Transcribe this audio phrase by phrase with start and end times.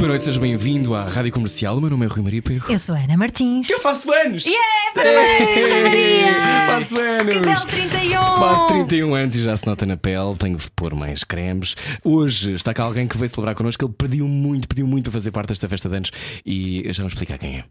[0.00, 1.76] Muito boa noite, seja bem-vindo à Rádio Comercial.
[1.76, 2.72] O meu nome é Rui Maria Perro.
[2.72, 3.68] Eu sou a Ana Martins.
[3.68, 4.46] Eu faço anos!
[4.46, 6.32] Yeah, parabéns, Ana Maria!
[6.66, 7.34] Faço anos!
[7.34, 8.18] Que belo 31!
[8.18, 11.76] Faço 31 anos e já se nota na pele, tenho de pôr mais cremes.
[12.02, 13.84] Hoje está cá alguém que veio celebrar connosco.
[13.84, 16.10] Ele pediu muito, pediu muito para fazer parte desta festa de anos
[16.46, 17.64] e eu já vou explicar quem é.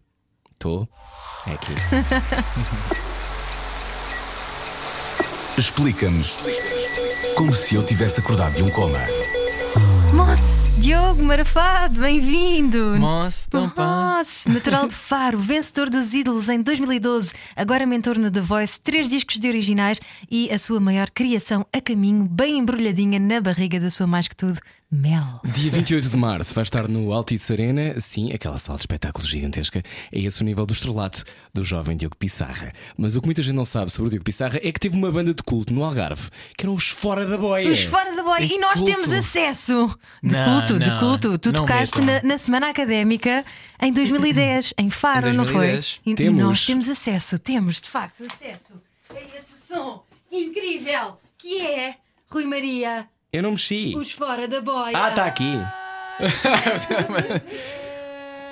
[0.51, 0.87] Estou?
[1.47, 1.73] É aqui.
[5.57, 6.37] Explica-nos
[7.35, 8.99] como se eu tivesse acordado de um coma.
[10.29, 12.99] Moço, Diogo Marafado, bem-vindo!
[12.99, 19.09] Moço, natural de Faro, vencedor dos ídolos em 2012, agora mentor no The Voice, três
[19.09, 23.89] discos de originais e a sua maior criação a caminho, bem embrulhadinha na barriga da
[23.89, 24.59] sua mais que tudo,
[24.91, 25.39] Mel.
[25.53, 29.83] Dia 28 de março vai estar no Altice Arena, sim, aquela sala de espetáculos gigantesca.
[30.11, 31.23] É esse o nível do estrelato
[31.53, 32.73] do jovem Diogo Pissarra.
[32.97, 35.11] Mas o que muita gente não sabe sobre o Diogo Pissarra é que teve uma
[35.11, 37.69] banda de culto no Algarve, que eram os Fora da Boia.
[37.69, 38.47] Os fora da boia.
[38.47, 38.91] De E nós culto.
[38.91, 39.95] temos acesso.
[40.23, 41.37] De Não, culto, de não, culto.
[41.37, 43.45] Tu tocaste na, na semana académica
[43.79, 45.67] em 2010, em Faro, Em não foi?
[45.71, 46.01] 2010.
[46.03, 46.39] E, Temos.
[46.43, 51.95] nós temos acesso, temos de facto acesso a esse som incrível que é
[52.27, 53.93] Rui Maria, Eu não mexi.
[53.95, 54.97] os fora da boia.
[54.97, 55.59] Ah, está aqui.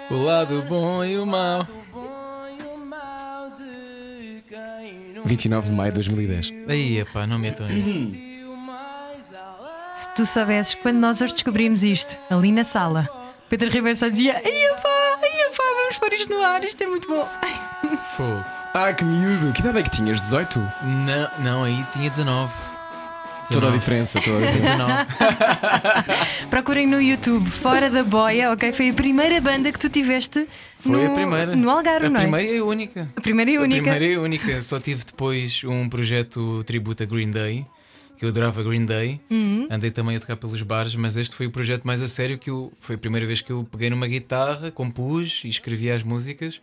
[0.10, 1.68] O lado bom e o mau.
[5.26, 6.54] 29 de maio de 2010.
[6.70, 7.62] Aí, epá, não isso.
[9.94, 13.10] Se tu soubesses quando nós hoje descobrimos isto, ali na sala,
[13.50, 14.42] Pedro Ribeiro só dizia: Ai
[14.82, 17.28] pá, ai pá, vamos pôr isto no ar, isto é muito bom.
[18.16, 18.46] Fogo.
[18.74, 19.52] Ah, que miúdo.
[19.52, 20.22] Que idade é que tinhas?
[20.22, 20.58] 18?
[20.84, 22.54] Não, não, aí tinha 19.
[23.48, 23.80] Toda a 19.
[23.80, 24.78] diferença, toda a diferença.
[24.78, 26.48] 19.
[26.50, 28.72] Procurem no YouTube, Fora da Boia, ok?
[28.74, 30.46] Foi a primeira banda que tu tiveste
[30.80, 31.56] Foi no, a primeira.
[31.56, 32.24] no Algarve, A não é?
[32.24, 33.08] primeira e a única.
[33.16, 33.82] A primeira e A única.
[33.82, 34.64] primeira e a única.
[34.64, 37.66] Só tive depois um projeto tributo a Green Day,
[38.18, 39.20] que eu adorava Green Day.
[39.30, 39.68] Uhum.
[39.70, 42.50] Andei também a tocar pelos bares, mas este foi o projeto mais a sério que
[42.50, 42.74] eu.
[42.80, 46.60] Foi a primeira vez que eu peguei numa guitarra, compus e escrevi as músicas.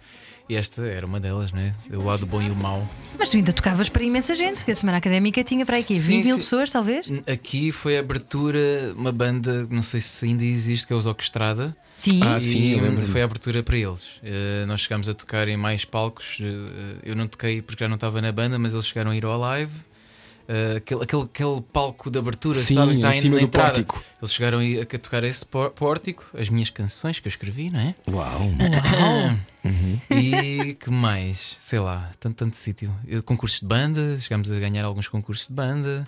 [0.46, 1.74] E esta era uma delas, né?
[1.90, 2.86] O lado bom e o mau.
[3.18, 6.00] Mas tu ainda tocavas para imensa gente, porque a semana académica tinha para aqui 20
[6.02, 7.06] Sim, mil pessoas, talvez?
[7.26, 11.74] Aqui foi a abertura, uma banda, não sei se ainda existe, que é os Orquestrada.
[11.96, 12.20] Sim.
[12.22, 14.06] Ah, e sim, foi a abertura para eles.
[14.22, 16.38] Eh, nós chegámos a tocar em mais palcos.
[16.42, 19.24] eh, eu não toquei porque já não estava na banda, mas eles chegaram a ir
[19.24, 19.72] ao live.
[20.46, 22.90] Eh, aquele, aquele, aquele palco de abertura, Sim, sabe?
[22.92, 23.68] Que está em cima na do entrada.
[23.72, 24.04] pórtico.
[24.20, 27.94] Eles chegaram a, tocar esse pór- pórtico, as minhas canções que eu escrevi, não é?
[28.10, 28.40] Uau.
[30.10, 31.56] E que mais?
[31.58, 32.94] Sei lá, tanto, tanto sítio.
[33.24, 36.06] Concursos de banda, chegámos a ganhar alguns concursos de banda.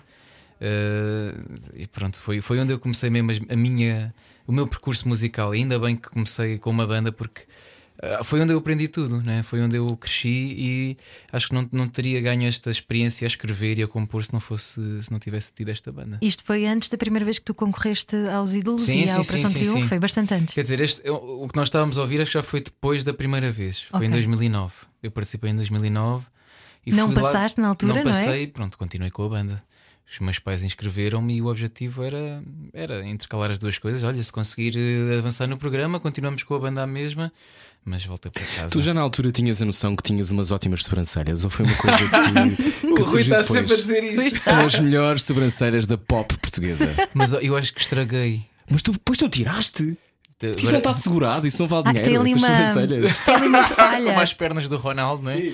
[0.61, 1.33] eh,
[1.73, 4.13] e pronto, foi, foi onde eu comecei mesmo a minha,
[4.45, 5.55] o meu percurso musical.
[5.55, 7.41] E ainda bem que comecei com uma banda porque
[8.23, 9.41] foi onde eu aprendi tudo, né?
[9.43, 10.27] foi onde eu cresci
[10.57, 10.97] e
[11.31, 14.39] acho que não, não teria ganho esta experiência a escrever e a compor se não
[14.39, 16.19] fosse se não tivesse tido esta banda.
[16.21, 19.21] Isto foi antes da primeira vez que tu concorreste aos ídolos Sim, e à sim,
[19.21, 20.53] Operação sim, Triunfo, foi bastante antes.
[20.53, 23.13] Quer dizer, este, o que nós estávamos a ouvir acho que já foi depois da
[23.13, 23.81] primeira vez.
[23.83, 24.07] Foi Ok.
[24.07, 24.73] em 2009.
[25.01, 26.25] Eu participei em 2009.
[26.85, 28.13] E Não fui lá- passaste na altura, não não é?
[28.13, 29.63] passei, pronto, continuei com a banda.
[30.09, 32.41] Os meus pais inscreveram-me e o objetivo era,
[32.73, 34.03] era intercalar as duas coisas.
[34.03, 37.29] Olha, se conseguir eh, avançar no programa, continuamos com a banda à mesma,
[37.87, 38.69] mas volta para casa.
[38.69, 41.75] Tu já na altura tinhas a noção que tinhas umas ótimas sobrancelhas ou foi uma
[41.75, 43.45] coisa que, que o Rui está depois?
[43.47, 44.39] sempre a dizer isto.
[44.39, 46.93] São as melhores sobrancelhas da pop portuguesa.
[47.13, 48.41] Mas eu acho que estraguei.
[48.69, 49.97] Mas tu, depois tu tiraste.
[50.55, 52.21] Isso não está segurado, isso não vale Ah, tem dinheiro.
[52.21, 53.17] ali essas uma, sobrancelhas.
[53.25, 54.05] tem ali uma falha.
[54.05, 55.51] Como as pernas do Ronaldo, não é?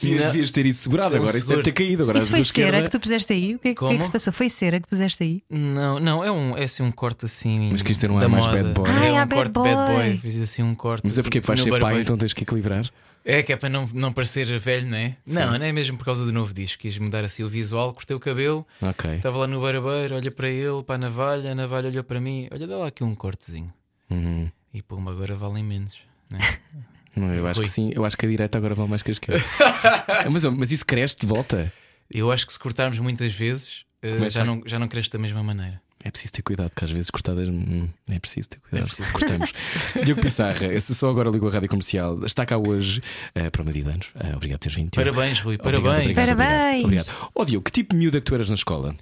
[0.00, 0.32] Devias, Não.
[0.32, 2.02] devias ter isso segurado, agora isso deve ter caído.
[2.02, 3.54] Agora Isso foi duas cera esquerda- que tu puseste aí?
[3.54, 4.32] O que, é- o que é que se passou?
[4.32, 5.42] Foi cera que puseste aí?
[5.48, 7.70] Não, não, é, um, é assim um corte assim.
[7.72, 8.62] Mas que isto era um da ar mais moda.
[8.62, 8.90] bad boy.
[8.90, 10.08] Ah, É é um a bad corte bad boy.
[10.10, 10.18] boy.
[10.18, 11.02] Fiz assim um corte.
[11.06, 12.02] Mas é porque vais no ser pai, barbeiro.
[12.02, 12.90] então tens que equilibrar.
[13.26, 15.16] É que é para não, não parecer velho, não é?
[15.26, 16.82] Não, não é mesmo por causa do novo disco.
[16.82, 19.14] Quis mudar assim o visual, cortei o cabelo, Ok.
[19.14, 22.48] estava lá no barbeiro, olha para ele, para a navalha, a navalha olhou para mim,
[22.52, 23.72] olha, dá lá aqui um cortezinho.
[24.10, 24.50] Uhum.
[24.74, 25.94] E pum, agora valem menos.
[26.28, 26.42] Não é?
[27.16, 27.66] Não, eu acho Rui.
[27.66, 27.90] que sim.
[27.94, 29.44] Eu acho que a direita agora vale mais que a esquerda.
[30.30, 31.72] mas, mas isso cresce de volta.
[32.10, 35.10] Eu acho que se cortarmos muitas vezes, eh, Começa já a- não, já não cresce
[35.10, 35.80] da mesma maneira.
[36.06, 38.82] É preciso ter cuidado, porque às vezes cortadas hum, é preciso ter cuidado.
[38.82, 39.10] É preciso.
[39.10, 39.52] Cortamos.
[40.04, 43.00] Diogo Pissarra, esse só agora ligou a rádio comercial, está cá hoje
[43.34, 44.08] eh, para dia de anos.
[44.20, 44.90] Eh, obrigado por teres vindo.
[44.90, 46.10] Parabéns, Rui, Obrigado, parabéns.
[46.10, 46.84] obrigado, Parabéns.
[46.84, 47.06] Obrigado.
[47.08, 47.30] obrigado.
[47.34, 48.94] Ó Diogo, que tipo de miúda que tu eras na escola?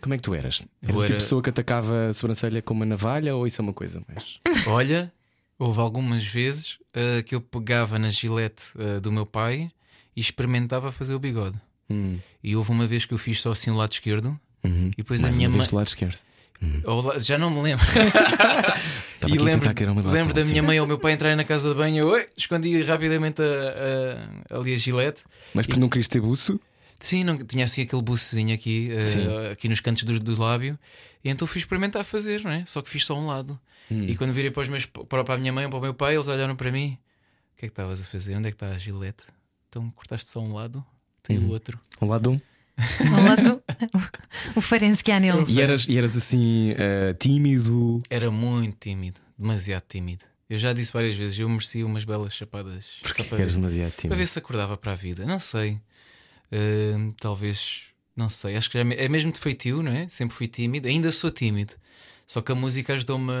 [0.00, 0.60] Como é que tu eras?
[0.82, 3.60] Eras o tipo era- de pessoa que atacava a sobrancelha com uma navalha ou isso
[3.60, 4.40] é uma coisa mais.
[4.66, 5.12] Olha,
[5.60, 9.70] houve algumas vezes eh, que eu pegava na gilete eh, do meu pai
[10.16, 11.56] e experimentava fazer o bigode.
[11.88, 12.18] Hum.
[12.42, 14.38] E houve uma vez que eu fiz só assim o lado esquerdo.
[14.64, 14.90] Uhum.
[14.92, 15.66] E depois Mais a minha mãe.
[15.72, 16.16] lado esquerdo.
[16.84, 17.84] Ou la- Já não me lembro.
[19.28, 19.68] E lembro,
[20.10, 22.08] lembro da minha mãe ou meu pai entrarem na casa de banho.
[22.16, 25.24] Eu escondi rapidamente a, a, ali a gilete.
[25.52, 26.58] Mas porque não querias ter buço?
[27.00, 29.26] Sim, não, tinha assim aquele bucezinho aqui, Sim.
[29.52, 30.78] aqui nos cantos do, do lábio.
[31.24, 32.64] E então fui experimentar fazer, não é?
[32.66, 33.58] Só que fiz só um lado.
[33.90, 34.04] Hum.
[34.04, 35.94] E quando virei para, os meus, para para a minha mãe ou para o meu
[35.94, 36.98] pai, eles olharam para mim:
[37.54, 38.36] O que é que estavas a fazer?
[38.36, 39.24] Onde é que está a gilete?
[39.68, 40.84] Então cortaste só um lado,
[41.22, 41.46] tem Uhum.
[41.46, 41.78] o outro.
[42.00, 42.40] Um lado um.
[43.24, 43.62] Lado,
[44.56, 45.44] o farense que há nele.
[45.48, 48.00] E eras, e eras assim eh, tímido.
[48.08, 50.24] Era muito tímido, demasiado tímido.
[50.48, 53.60] Eu já disse várias vezes: eu merecia umas belas chapadas Porque só para eras ver,
[53.60, 54.16] demasiado para tímido.
[54.16, 55.24] ver se acordava para a vida.
[55.26, 55.78] Não sei.
[57.20, 57.82] Talvez,
[58.16, 58.56] não sei.
[58.56, 60.08] Acho que é me- é mesmo de feitio, não é?
[60.08, 61.74] Sempre fui tímido, ainda sou tímido.
[62.26, 63.32] Só que a música ajudou-me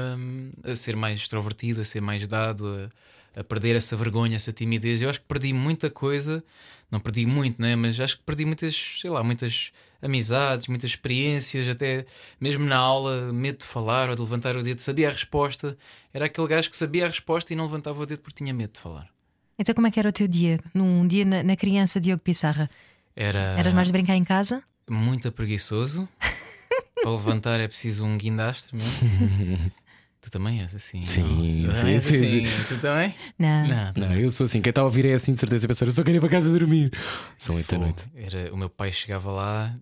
[0.64, 2.90] a, a ser mais extrovertido, a ser mais dado,
[3.36, 5.00] a, a perder essa vergonha, essa timidez.
[5.00, 6.42] Eu acho que perdi muita coisa,
[6.90, 7.76] não perdi muito, né?
[7.76, 9.70] mas acho que perdi muitas, sei lá, muitas
[10.02, 12.04] amizades, muitas experiências, até
[12.40, 15.76] mesmo na aula, medo de falar ou de levantar o dedo, sabia a resposta.
[16.12, 18.72] Era aquele gajo que sabia a resposta e não levantava o dedo porque tinha medo
[18.72, 19.08] de falar.
[19.56, 20.58] Então, como é que era o teu dia?
[20.74, 22.68] Num dia na, na criança Diogo Pissarra?
[23.16, 24.62] Era Eras mais de brincar em casa?
[24.88, 26.08] muito preguiçoso.
[27.02, 29.72] Para levantar é preciso um guindastre mesmo.
[30.20, 31.06] tu também és assim.
[31.08, 31.74] Sim, não?
[31.74, 32.46] sim, És sim, assim.
[32.46, 32.64] sim.
[32.68, 33.14] Tu também?
[33.38, 33.66] Não.
[33.68, 34.60] Não, Não, eu sou assim.
[34.60, 36.50] Quem está a ouvir é assim, de certeza, pensar, eu só quero ir para casa
[36.50, 36.90] dormir.
[37.38, 38.04] São oito da noite.
[38.14, 39.74] Era, o meu pai chegava lá,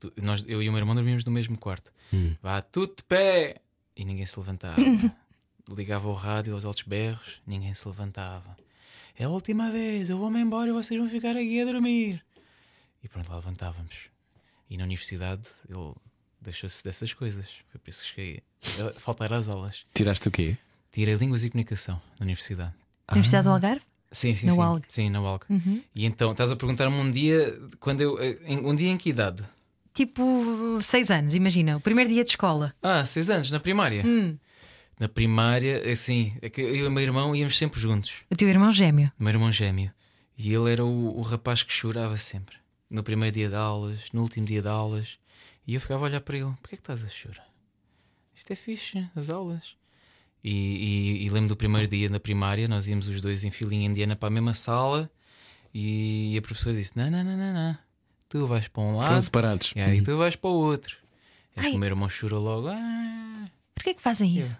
[0.00, 1.92] tu- nós, eu e o meu irmão dormíamos no mesmo quarto.
[2.12, 2.34] Hum.
[2.42, 3.56] Vá, tudo de pé!
[3.96, 4.76] E ninguém se levantava.
[5.70, 8.56] Ligava o rádio aos altos berros, ninguém se levantava.
[9.18, 12.22] É a última vez, eu vou-me embora e vocês vão ficar aqui a dormir.
[13.02, 13.94] E pronto, lá levantávamos.
[14.68, 15.94] E na universidade ele
[16.40, 17.46] deixou-se dessas coisas.
[17.68, 18.42] Foi por isso que cheguei
[18.96, 19.84] a faltar às aulas.
[19.94, 20.56] Tiraste o quê?
[20.92, 22.72] Tirei Línguas e Comunicação na universidade.
[23.12, 23.82] Universidade do Algarve?
[24.10, 24.58] Sim, sim, Na sim.
[24.58, 24.84] UALG.
[24.88, 25.44] Sim, na UALG.
[25.50, 25.82] Uhum.
[25.94, 29.42] E então, estás a perguntar-me um dia, quando eu, em- um dia em que idade?
[29.92, 32.74] Tipo, seis anos, imagina, o primeiro dia de escola.
[32.82, 34.02] Ah, seis anos, na primária.
[34.06, 34.36] Hum.
[34.98, 38.22] Na primária, assim, é que eu e o meu irmão íamos sempre juntos.
[38.30, 39.10] O teu irmão gêmeo.
[39.18, 39.90] O meu irmão gêmeo.
[40.38, 42.56] E ele era o, o rapaz que chorava sempre.
[42.88, 45.18] No primeiro dia de aulas, no último dia de aulas.
[45.66, 47.46] E eu ficava a olhar para ele: porquê é que estás a chorar?
[48.34, 49.74] Isto é fixe, as aulas.
[50.44, 53.86] E, e- e lembro do primeiro dia na primária, nós íamos os dois em filinha
[53.86, 55.10] indiana para a mesma sala.
[55.74, 57.78] E a professora disse: não, não, não, não, não.
[58.28, 59.72] Tu vais para um Foram lado separados.
[59.76, 60.96] e aí tu vais para o outro.
[61.56, 61.70] E acho Ai.
[61.72, 62.68] que o meu irmão chorou logo.
[62.68, 63.44] Ah.
[63.74, 64.58] Porquê que fazem isso?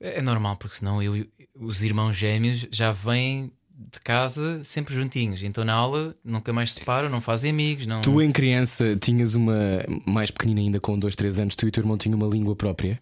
[0.00, 3.50] É é normal, porque senão eu, e os irmãos gêmeos já vêm
[3.92, 5.42] de casa sempre juntinhos.
[5.42, 7.86] Então na aula nunca mais se separam, não fazem amigos.
[7.86, 8.00] Não...
[8.00, 11.72] Tu, em criança, tinhas uma mais pequenina ainda, com 2, 3 anos, tu e o
[11.72, 13.00] teu irmão tinham uma língua própria?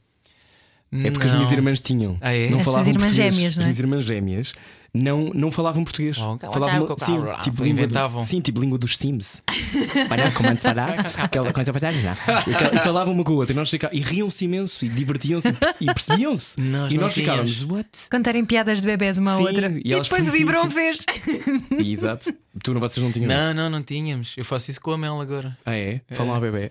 [0.92, 1.38] É porque as Não.
[1.38, 2.18] minhas irmãs tinham.
[2.20, 2.50] Ah, é?
[2.50, 3.34] Não As falavam irmãs português.
[3.34, 3.64] gêmeas, não é?
[3.64, 4.52] As minhas irmãs gêmeas
[4.94, 6.18] não, não falavam português.
[6.18, 8.20] Oh, falavam sim, tipo língua inventavam.
[8.20, 9.42] do, sim, tipo língua dos Sims.
[11.16, 11.72] Aquela coisa.
[11.72, 15.52] E E falavam uma com a outra e nós e riam-se imenso e divertiam-se e
[15.52, 16.60] perce- e percebiam-se.
[16.60, 17.88] Nós E nós ficávamos, what?
[18.10, 19.68] Contarem piadas de bebés uma à Sim, outra.
[19.84, 20.70] e E, depois o sim.
[20.70, 21.04] fez.
[21.78, 22.32] Exato.
[22.62, 23.54] Tu não, vocês não tinham Não, isso.
[23.54, 24.34] não, não tínhamos.
[24.36, 25.56] Eu faço isso com a Mel agora.
[25.64, 26.00] Ah, é?
[26.10, 26.70] Falam a bebê.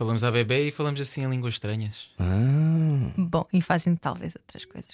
[0.00, 2.08] Falamos à bebê e falamos assim em línguas estranhas.
[2.18, 3.12] Ah.
[3.18, 4.90] Bom, e fazem talvez outras coisas.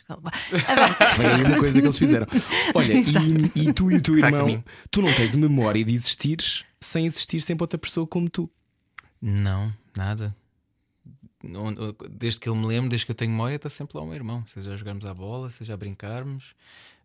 [1.14, 2.26] Foi aí uma coisa que eles fizeram.
[2.74, 6.64] Olha, e, e tu e o teu a irmão, tu não tens memória de existires
[6.80, 8.50] sem existir sempre outra pessoa como tu.
[9.22, 10.34] Não, nada.
[12.10, 14.16] Desde que eu me lembro, desde que eu tenho memória, está sempre lá o meu
[14.16, 14.42] irmão.
[14.48, 16.52] Seja a jogarmos à bola, seja a brincarmos,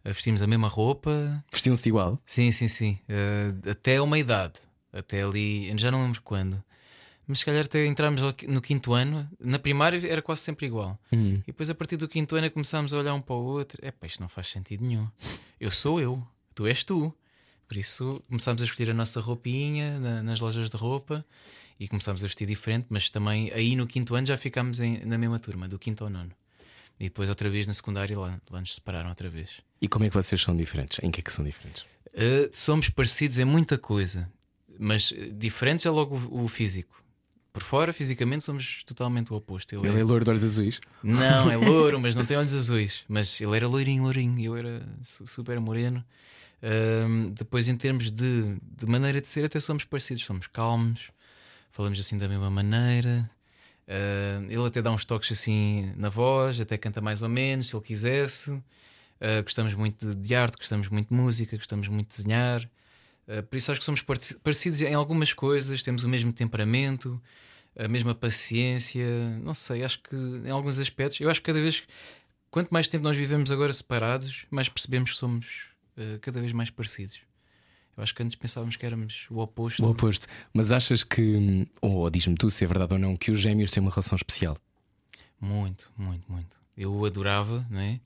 [0.03, 1.45] a vestirmos a mesma roupa.
[1.51, 2.19] Vestiam-se igual.
[2.25, 2.97] Sim, sim, sim.
[3.07, 4.55] Eh, até uma idade.
[4.91, 6.63] Até ali, já não lembro quando.
[7.27, 9.29] Mas se calhar até entramos no quinto ano.
[9.39, 10.99] Na primária era quase sempre igual.
[11.13, 11.35] Hum.
[11.35, 13.79] E depois a partir do quinto ano começámos a olhar um para o outro.
[13.81, 15.07] É pá, isto não faz sentido nenhum.
[15.59, 16.21] Eu sou eu,
[16.55, 17.13] tu és tu.
[17.67, 21.25] Por isso começámos a escolher a nossa roupinha na- nas lojas de roupa
[21.79, 25.17] e começámos a vestir diferente, mas também aí no quinto ano já ficámos em- na
[25.17, 26.31] mesma turma, do quinto ao nono.
[26.99, 29.49] E depois outra vez na secundária lá, lá nos separaram outra vez.
[29.81, 30.99] E como é que vocês são diferentes?
[31.01, 31.83] Em que é que são diferentes?
[32.09, 34.29] Uh, somos parecidos em muita coisa,
[34.77, 37.01] mas diferentes é logo o, o físico.
[37.53, 39.75] Por fora, fisicamente, somos totalmente o oposto.
[39.75, 40.03] Ele Ele é é...
[40.03, 40.79] loiro de olhos azuis.
[41.03, 43.03] Não, é louro, mas não tem olhos azuis.
[43.09, 46.03] Mas ele era loirinho, loirinho, eu era su- super moreno.
[46.63, 50.23] Um, depois, em termos de, de maneira de ser, até somos parecidos.
[50.23, 51.09] Somos calmos,
[51.71, 53.29] falamos assim da mesma maneira.
[53.87, 57.75] Uh, ele até dá uns toques assim na voz, até canta mais ou menos, se
[57.75, 58.51] ele quisesse.
[58.51, 62.61] Uh, gostamos muito de, de arte, gostamos muito de música, gostamos muito de desenhar.
[63.27, 64.01] Uh, por isso acho que somos
[64.43, 67.21] parecidos em algumas coisas, temos o mesmo temperamento,
[67.77, 69.05] a mesma paciência.
[69.39, 71.83] Não sei, acho que em alguns aspectos, eu acho que cada vez,
[72.49, 75.45] quanto mais tempo nós vivemos agora separados, mais percebemos que somos
[75.97, 77.21] uh, cada vez mais parecidos.
[77.95, 79.85] Eu Acho que antes pensávamos que éramos o oposto.
[79.85, 80.27] O oposto.
[80.53, 83.81] Mas achas que, ou diz-me tu se é verdade ou não, que os gêmeos têm
[83.81, 84.57] uma relação especial?
[85.39, 86.57] Muito, muito, muito.
[86.77, 87.99] Eu adorava, não é?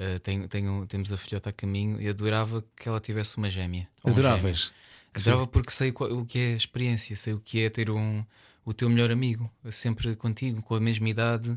[0.00, 3.86] Uh, tenho, tenho, temos a filhota a caminho e adorava que ela tivesse uma gêmea.
[4.02, 4.72] Adoravas?
[5.12, 8.24] Adorava porque sei qual- o que é a experiência, sei o que é ter um,
[8.64, 11.54] o teu melhor amigo, sempre contigo, com a mesma idade,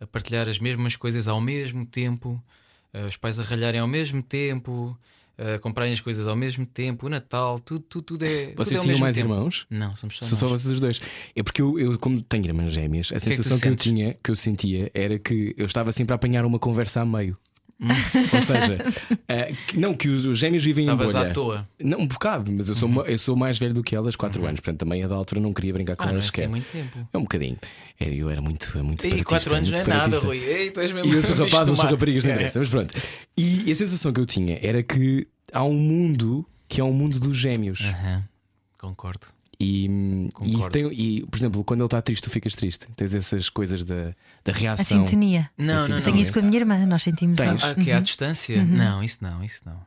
[0.00, 2.42] a partilhar as mesmas coisas ao mesmo tempo,
[2.94, 4.98] eh, os pais a ralharem ao mesmo tempo,
[5.36, 8.46] a comprarem as coisas ao mesmo tempo, o Natal, tudo, tudo, tudo é.
[8.46, 9.28] tudo Vocês é ao tinham mais tempo.
[9.32, 9.66] irmãos?
[9.68, 10.98] Não, somos só São só vocês os dois.
[11.36, 13.76] É porque eu, eu, como tenho irmãs gêmeas, a que é que sensação que, eu
[13.76, 17.36] tinha, que eu sentia, era que eu estava sempre a apanhar uma conversa a meio.
[17.82, 18.78] Ou seja,
[19.66, 21.30] que- não, que os, os gêmeos vivem em Estavas bolha.
[21.30, 21.68] à toa.
[21.80, 21.88] Uhum.
[21.90, 24.44] Não, um bocado, mas eu sou, ma- eu sou mais velho do que elas, 4
[24.44, 26.46] anos, portanto também a da altura não queria brincar com Ah, não é elas assim
[26.46, 27.08] muito tempo.
[27.12, 27.58] É um bocadinho.
[28.00, 30.18] É, Eu era muito, muito separatista, 4 anos não é nada.
[30.18, 30.38] Rui.
[30.38, 32.34] Ei, tu és mesmo E eu sou rapaz, eu sou raparigas, não É.
[32.34, 32.94] interessa, mas pronto.
[33.36, 36.92] E, e a sensação que eu tinha era que há um mundo que é um
[36.92, 37.80] mundo dos gêmeos.
[37.82, 38.22] Aham,
[38.78, 39.26] Concordo.
[39.64, 39.86] E,
[40.42, 42.86] e, isso tem, e, por exemplo, quando ele está triste, tu ficas triste.
[42.96, 44.14] Tens essas coisas da,
[44.44, 45.06] da A reação.
[45.06, 45.48] sintonia.
[45.56, 46.04] Não, Assim, não, Eu não.
[46.04, 47.62] tenho isso com a minha irmã, nós sentimos Tens?
[47.62, 47.80] algo.
[47.80, 48.02] Ah, que é à Uhum.
[48.02, 48.64] distância?
[48.64, 49.80] Não, isso não, isso não.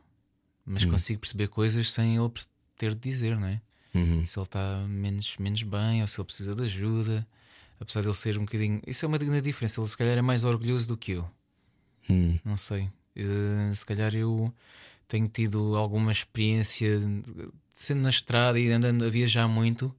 [0.66, 0.92] Mas Hum.
[0.92, 2.32] consigo perceber coisas sem ele
[2.78, 3.62] ter de dizer, não é?
[3.94, 4.26] Uhum.
[4.26, 7.28] Se ele está menos, menos bem ou se ele precisa de ajuda.
[7.80, 8.82] Apesar de ele ser um bocadinho.
[8.88, 9.82] Isso é uma grande diferença.
[9.82, 11.30] Ele se calhar é mais orgulhoso do que eu.
[12.10, 12.40] Hum.
[12.46, 12.90] Não sei.
[13.16, 14.54] Eh, se calhar eu
[15.08, 19.94] tenho tido alguma experiência de- sendo na estrada e andando a viajar muito.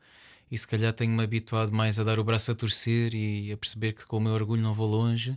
[0.51, 3.93] E se calhar tenho-me habituado mais a dar o braço a torcer e a perceber
[3.93, 5.37] que com o meu orgulho não vou longe.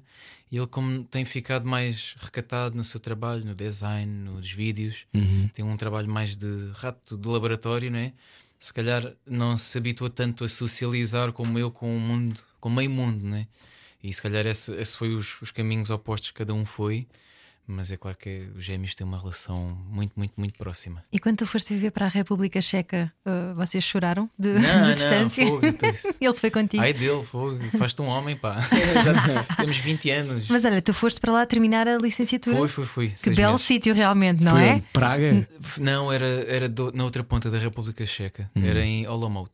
[0.52, 5.50] E ele, como tem ficado mais recatado no seu trabalho, no design, nos vídeos, Uhum.
[5.54, 8.14] tem um trabalho mais de rato de laboratório, não é?
[8.60, 12.72] Se calhar não se habitua tanto a socializar como eu com o mundo, com o
[12.72, 13.48] meio mundo, não é?
[14.04, 17.08] E se calhar esse, esse foi os, os caminhos opostos que cada um foi.
[17.72, 21.04] Mas é claro que os gêmeos têm uma relação muito, muito, muito próxima.
[21.12, 24.68] E quando tu foste viver para a República Checa, uh, vocês choraram de, Não, de
[24.88, 25.46] não, distância?
[25.46, 26.82] fogo, isso- Ele foi contigo.
[26.82, 28.58] Ai dele, fogo, faz-te um homem, pá.
[28.60, 30.48] Já temos 20 anos.
[30.50, 32.58] Mas olha, tu foste para lá terminar a licenciatura.
[32.58, 33.10] Foi, foi, foi.
[33.10, 33.68] que belo meses.
[33.68, 34.84] sítio, realmente, não Foi é?
[34.92, 35.48] Praga?
[35.78, 38.50] Não, era, era do- na outra ponta da República Checa.
[38.56, 39.52] Era em Olomouc.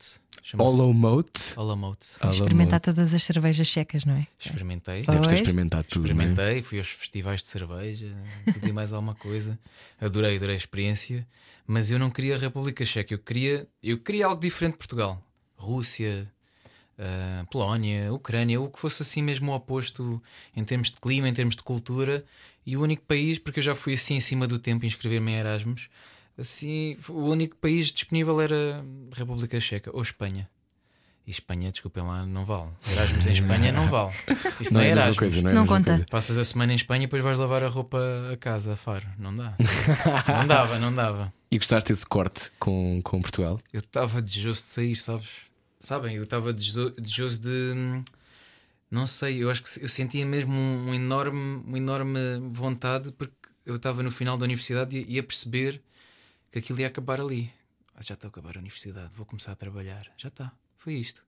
[0.58, 1.28] Olomouc?
[1.56, 1.98] Olomouc.
[2.30, 4.26] Experimentar todas as cervejas checas, não é?
[4.38, 5.04] Experimentei.
[5.04, 6.06] Deves ter experimentado tudo.
[6.06, 6.10] é?
[6.10, 8.14] Experimentei, fui aos festivais de cerveja,
[8.52, 9.58] tudo e mais alguma coisa.
[10.00, 11.26] Adorei, adorei a experiência.
[11.66, 15.20] Mas eu não queria a República Checa, eu queria, eu queria algo diferente de Portugal.
[15.56, 16.30] Rússia,
[16.98, 20.22] ah, Polónia, Ucrânia, o que fosse assim mesmo o oposto
[20.54, 22.24] em termos de clima, em termos de cultura.
[22.64, 25.36] E o único país, porque eu já fui assim em cima do tempo inscrever-me em
[25.36, 25.88] Erasmus,
[26.38, 30.48] assim, o único país disponível era República Checa ou Espanha.
[31.26, 32.70] E Espanha, desculpem lá, não vale.
[32.88, 34.14] Erasmus em Espanha não vale.
[34.60, 35.18] Isso não, Não é é a mesma Erasmus.
[35.18, 35.52] coisa, não é?
[35.54, 35.90] Não mesma conta.
[35.92, 36.06] coisa.
[36.08, 37.98] Passas a semana em Espanha e depois vais lavar a roupa
[38.32, 39.04] a casa, a faro.
[39.18, 39.56] Não dá.
[40.40, 41.32] não dava, não dava.
[41.50, 43.60] E gostaste desse corte com, com Portugal?
[43.72, 45.28] Eu estava desejoso de sair, sabes?
[45.80, 48.02] Sabem, eu estava desejo- desejoso de.
[48.88, 52.20] Não sei, eu acho que eu sentia mesmo um enorme, uma enorme
[52.52, 55.82] vontade porque eu estava no final da universidade e ia perceber
[56.50, 57.52] que aquilo ia acabar ali.
[57.94, 60.12] Ah, já está a acabar a universidade, vou começar a trabalhar.
[60.16, 61.24] Já está, foi isto.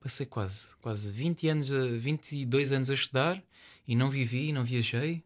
[0.00, 3.42] Passei quase, quase 20 anos, a, 22 anos a estudar
[3.86, 5.24] e não vivi, não viajei,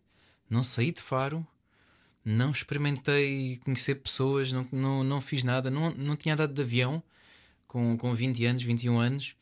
[0.49, 1.47] não saí de Faro,
[2.25, 7.03] não experimentei conhecer pessoas, não, não, não fiz nada, não, não tinha andado de avião
[7.67, 9.37] com, com 20 anos, 21 anos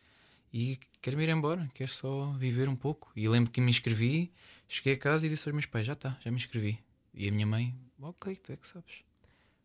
[0.52, 3.12] e quero-me ir embora, quero só viver um pouco.
[3.14, 4.32] E lembro que me inscrevi,
[4.66, 6.78] cheguei a casa e disse aos meus pais: Já está, já me inscrevi.
[7.14, 9.07] E a minha mãe: Ok, tu é que sabes.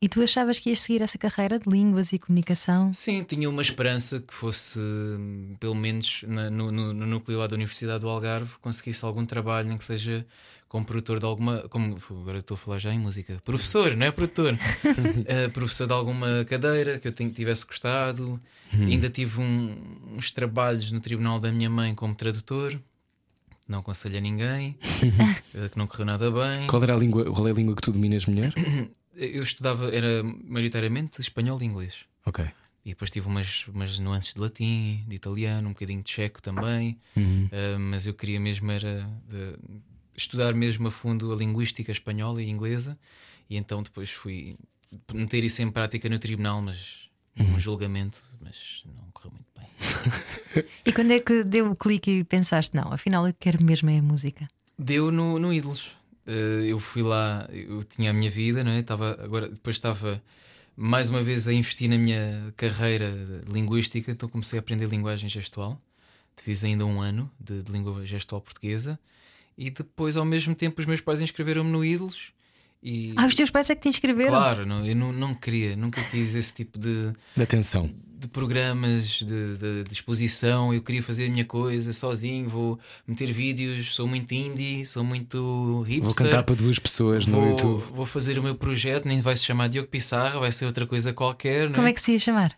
[0.03, 2.91] E tu achavas que ias seguir essa carreira de línguas e comunicação?
[2.91, 7.47] Sim, tinha uma esperança que fosse, hum, pelo menos na- no, no- no núcleo lá
[7.47, 10.25] da Universidade do Algarve, conseguisse algum trabalho, nem que seja
[10.67, 11.59] como produtor de alguma.
[11.69, 13.41] Como, agora estou a falar já em música.
[13.45, 14.57] Professor, não é produtor?
[15.25, 18.41] Eh, professor de alguma cadeira que eu tivesse gostado.
[18.73, 19.77] Ainda tive um-
[20.17, 22.77] uns trabalhos no tribunal da minha mãe como tradutor.
[23.65, 24.77] Não aconselho a ninguém,
[25.55, 26.67] eh, que não correu nada bem.
[26.67, 28.51] Qual era a língua, qual é a língua que tu dominas melhor?
[29.15, 32.05] Eu estudava, era maioritariamente espanhol e inglês.
[32.25, 32.45] ok.
[32.85, 36.97] E depois tive umas, umas nuances de latim, de italiano, um bocadinho de checo também.
[37.15, 37.45] Uhum.
[37.45, 39.55] Uh, mas eu queria mesmo era de-
[40.17, 42.97] estudar mesmo a fundo a linguística espanhola e inglesa.
[43.49, 44.57] E então depois fui
[45.13, 47.07] meter isso em prática no tribunal, mas
[47.39, 50.63] um julgamento, mas não correu muito bem.
[50.85, 53.97] E quando é que deu o clique e pensaste, não, afinal eu quero mesmo é
[53.99, 54.47] a música?
[54.77, 55.95] Deu no, no Ídolos.
[56.25, 58.79] Uh, eu fui lá, eu tinha a minha vida, não é?
[58.79, 60.21] Estava, agora, depois estava
[60.75, 63.13] mais uma vez a investir na minha carreira
[63.47, 65.79] linguística, então comecei a aprender linguagem gestual.
[66.37, 68.97] Fiz ainda um ano de, de língua gestual portuguesa
[69.57, 72.31] e depois, ao mesmo tempo, os meus pais inscreveram-me no Ídolos
[72.81, 74.31] E, Ah, os teus pais é que te inscreveram?
[74.31, 77.93] claro, não, eu não, não queria, nunca quis esse tipo de, De atenção.
[78.33, 80.73] Programas de, de, de exposição.
[80.73, 85.81] Eu queria fazer a minha coisa sozinho, vou meter vídeos, sou muito indie, sou muito
[85.83, 86.03] hipster.
[86.03, 87.83] Vou cantar para duas pessoas no Vou, YouTube.
[87.93, 91.13] vou fazer o meu projeto, nem vai se chamar Diogo Pissarra, vai ser outra coisa
[91.13, 91.71] qualquer.
[91.71, 92.57] Como é que se ia chamar?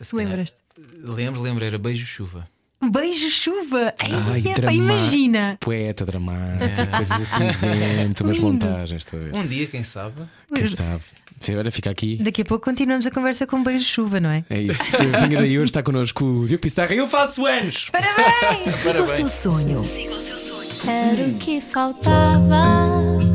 [0.00, 0.56] Se Lembras-te?
[0.98, 2.48] Lembro, lembro, era Beijo Chuva.
[2.90, 3.94] Beijo chuva!
[4.00, 5.56] Ai, Ai, epá, drama- imagina!
[5.60, 9.06] Poeta dramático, coisas assim, cinzento, umas montagens.
[9.32, 10.22] Um dia, quem sabe?
[10.52, 11.02] Quem sabe?
[11.48, 12.16] Agora fica aqui.
[12.22, 14.44] Daqui a pouco continuamos a conversa com beijo chuva, não é?
[14.48, 14.82] É isso.
[15.26, 17.90] Vinha daí hoje está connosco o Diogo Pissarra e eu faço anos.
[17.92, 18.70] Parabéns!
[18.74, 20.63] Siga o seu sonho.
[20.86, 22.62] Era o que faltava.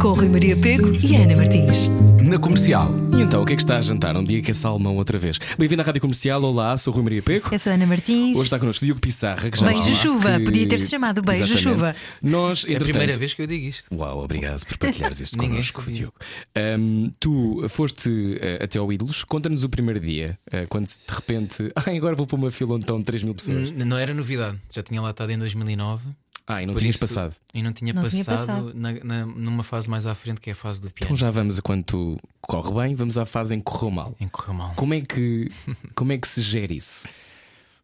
[0.01, 1.87] Com Rui Maria Pego e Ana Martins.
[2.23, 2.87] Na comercial.
[3.17, 4.15] E então, o que é que está a jantar?
[4.15, 5.39] Um dia que é salmão outra vez.
[5.57, 6.41] Bem-vindo à Rádio Comercial.
[6.43, 7.49] Olá, sou o Rui Maria Peco.
[7.53, 8.35] Eu sou a Ana Martins.
[8.37, 10.37] Hoje está connosco o Diogo Pissarra, que já Beijo chuva.
[10.37, 11.63] que- Podia ter-se chamado Beijo Exatamente.
[11.63, 11.95] chuva.
[12.21, 13.93] Nós, É a primeira vez que eu digo isto.
[13.95, 15.81] Uau, obrigado por partilhares isto connosco.
[15.91, 16.13] Diogo.
[16.55, 21.71] Ahm, tu foste eh, até ao Ídolos, conta-nos o primeiro dia, eh, quando de repente.
[21.85, 23.69] Ai, agora vou para uma fila onde estão 3 mil pessoas.
[23.71, 26.03] N- Não era novidade, já tinha lá estado em 2009.
[26.51, 27.35] Ah, e não por tinhas isso- passado.
[27.53, 28.73] E não tinha Não tinha passado, passado.
[28.73, 31.05] na- na- numa fase mais à frente, que é a fase do piano.
[31.13, 34.15] Então já vamos a quando corre bem, vamos à fase em que correu mal.
[34.19, 34.73] Em Corramal.
[34.75, 35.49] Como é que,
[35.95, 37.07] como é que se gera isso?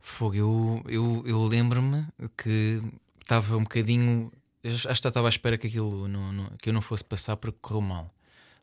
[0.01, 2.05] Fogo, eu, eu, eu lembro-me
[2.37, 2.81] que
[3.21, 4.31] estava um bocadinho.
[4.63, 7.35] eu Acho que estava à espera que aquilo não, não- que eu não fosse passar
[7.37, 8.11] porque correu mal.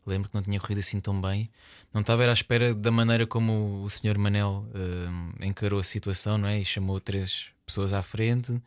[0.05, 1.49] Lembro que não tinha corrido assim tão bem.
[1.93, 4.17] Não estava era à espera da maneira como o Sr.
[4.17, 6.59] Manel hum, encarou a situação, não é?
[6.59, 8.61] E chamou três pessoas à frente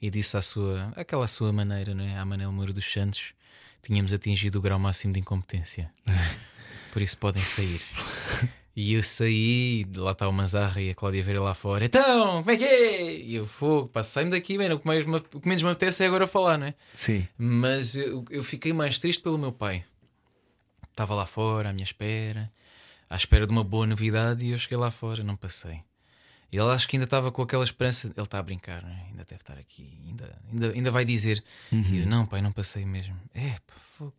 [0.00, 2.18] e disse à sua, aquela sua maneira, não é?
[2.18, 3.32] À Manel Moura dos Santos,
[3.82, 5.90] tínhamos atingido o grau máximo de incompetência.
[6.92, 7.80] Por isso podem sair.
[8.74, 11.84] E eu saí, lá está o Mazarra e a Cláudia Vera lá fora.
[11.86, 13.14] Então, como é que é?
[13.16, 14.74] E eu fogo, pá, sai-me daqui, mano.
[14.76, 16.74] O que, mais me- o que menos me apetece é agora falar, não é?
[16.94, 17.26] Sim.
[17.38, 19.84] Mas eu, eu fiquei mais triste pelo meu pai.
[20.90, 22.50] Estava lá fora, à minha espera,
[23.08, 25.80] à espera de uma boa novidade, e eu cheguei lá fora, não passei.
[26.52, 28.06] E ele acho que ainda estava com aquela esperança.
[28.08, 29.06] Ele está a brincar, não é?
[29.10, 31.42] ainda deve estar aqui, ainda, ainda, ainda vai dizer.
[31.72, 33.16] E eu, não, pai, não passei mesmo.
[33.34, 34.14] É, pá, fogo.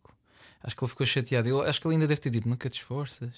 [0.62, 1.48] Acho que ele ficou chateado.
[1.48, 3.32] Eu acho que ele ainda deve ter dito: nunca te esforças,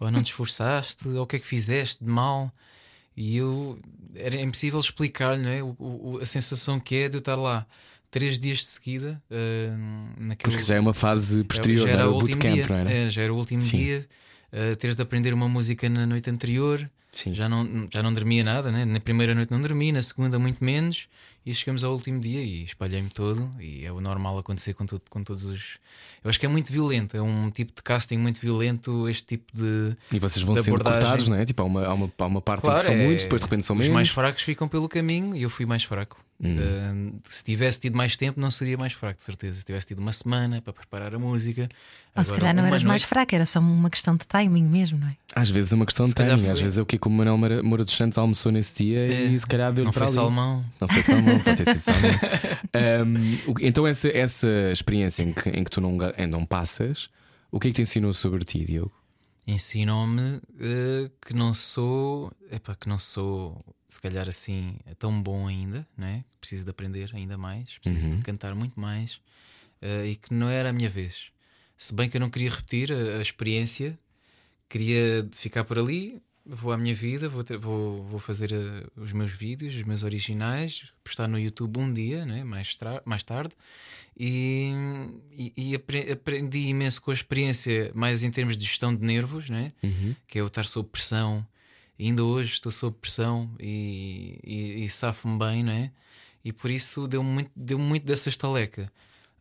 [0.00, 2.52] ou não te esforçaste, ou o que é que fizeste de mal.
[3.16, 3.80] E eu
[4.14, 5.62] era impossível explicar-lhe não é?
[5.62, 7.66] o, o- a sensação que é de eu estar lá
[8.10, 9.76] três dias de seguida uh,
[10.22, 12.76] naquele Porque já é uma fase posterior já era ao o último bootcamp, dia, não
[12.76, 12.90] era?
[12.92, 13.76] é, já era o último Sim.
[13.76, 14.08] dia.
[14.52, 17.34] uh, teres de aprender uma música na noite anterior, Sim.
[17.34, 18.84] já não, já não dormia nada, né?
[18.84, 21.08] na primeira noite não dormi, na segunda muito menos,
[21.50, 23.50] e chegamos ao último dia e espalhei-me todo.
[23.60, 25.78] E é o normal acontecer com, todo, com todos os.
[26.22, 29.46] Eu acho que é muito violento, é um tipo de casting muito violento, este tipo
[29.56, 29.96] de.
[30.12, 31.00] E vocês vão de sendo abordagem.
[31.00, 31.44] cortados, não é?
[31.44, 33.46] Tipo, há uma, há uma, há uma parte Claro, que são é- muitos, depois de
[33.46, 33.94] repente são Os menos.
[33.94, 36.18] mais fracos ficam pelo caminho e eu fui mais fraco.
[36.40, 36.56] Hum.
[36.56, 39.58] Uh, se tivesse tido mais tempo, não seria mais fraco, de certeza.
[39.58, 41.68] Se tivesse tido uma semana para preparar a música.
[42.14, 44.62] Ou se agora calhar não eras mais noite- fraca, era só uma questão de timing
[44.62, 45.16] mesmo, não é?
[45.34, 46.98] Às vezes é uma questão de Se calhar timing, às vezes é o que é
[47.04, 50.06] o Manuel Moura, dos Santos almoçou nesse dia É, e se calhar deu Não para
[50.06, 50.14] foi ali.
[50.14, 50.64] salmão.
[50.80, 52.10] Não foi salmão, pode ter sido salmão.
[53.06, 57.08] Um, então, essa, essa experiência em que, em que tu não, em não passas,
[57.50, 58.92] o que é que te ensinou sobre ti, Diogo?
[59.48, 65.88] ensinou-me eh, que não sou, epá, que não sou, se calhar assim, tão bom ainda,
[65.96, 66.22] né?
[66.38, 69.18] Preciso de aprender ainda mais, preciso de cantar muito mais
[69.80, 71.32] eh, e que não era a minha vez.
[71.78, 73.98] Se bem que eu não queria repetir a, a experiência,
[74.68, 79.12] queria ficar por ali, vou à minha vida, vou, ter- vou, vou fazer eh, os
[79.12, 82.42] meus vídeos, os meus originais, postar no YouTube um dia, né?
[82.42, 83.54] mais, mais tarde.
[84.16, 84.72] E,
[85.30, 89.48] e- e apre- aprendi imenso com a experiência, mais em termos de gestão de nervos,
[89.48, 89.72] né?
[90.26, 91.46] que é eu estar sob pressão.
[91.98, 95.90] E ainda hoje estou sob pressão e, e, e safo-me bem, não é?
[96.44, 98.90] E por isso deu-me muito, deu muito dessa estaleca.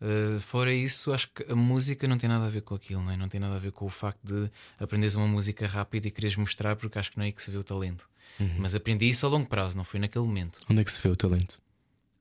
[0.02, 3.12] Uh, fora isso, acho que a música não tem nada a ver com aquilo, não
[3.12, 3.18] é?
[3.18, 6.36] Não tem nada a ver com o facto de aprenderes uma música rápida e quereres
[6.36, 8.08] mostrar, porque acho que não é aí que se vê o talento.
[8.60, 10.60] Mas aprendi isso a longo prazo, não foi naquele momento.
[10.70, 11.60] Onde é que se vê o talento?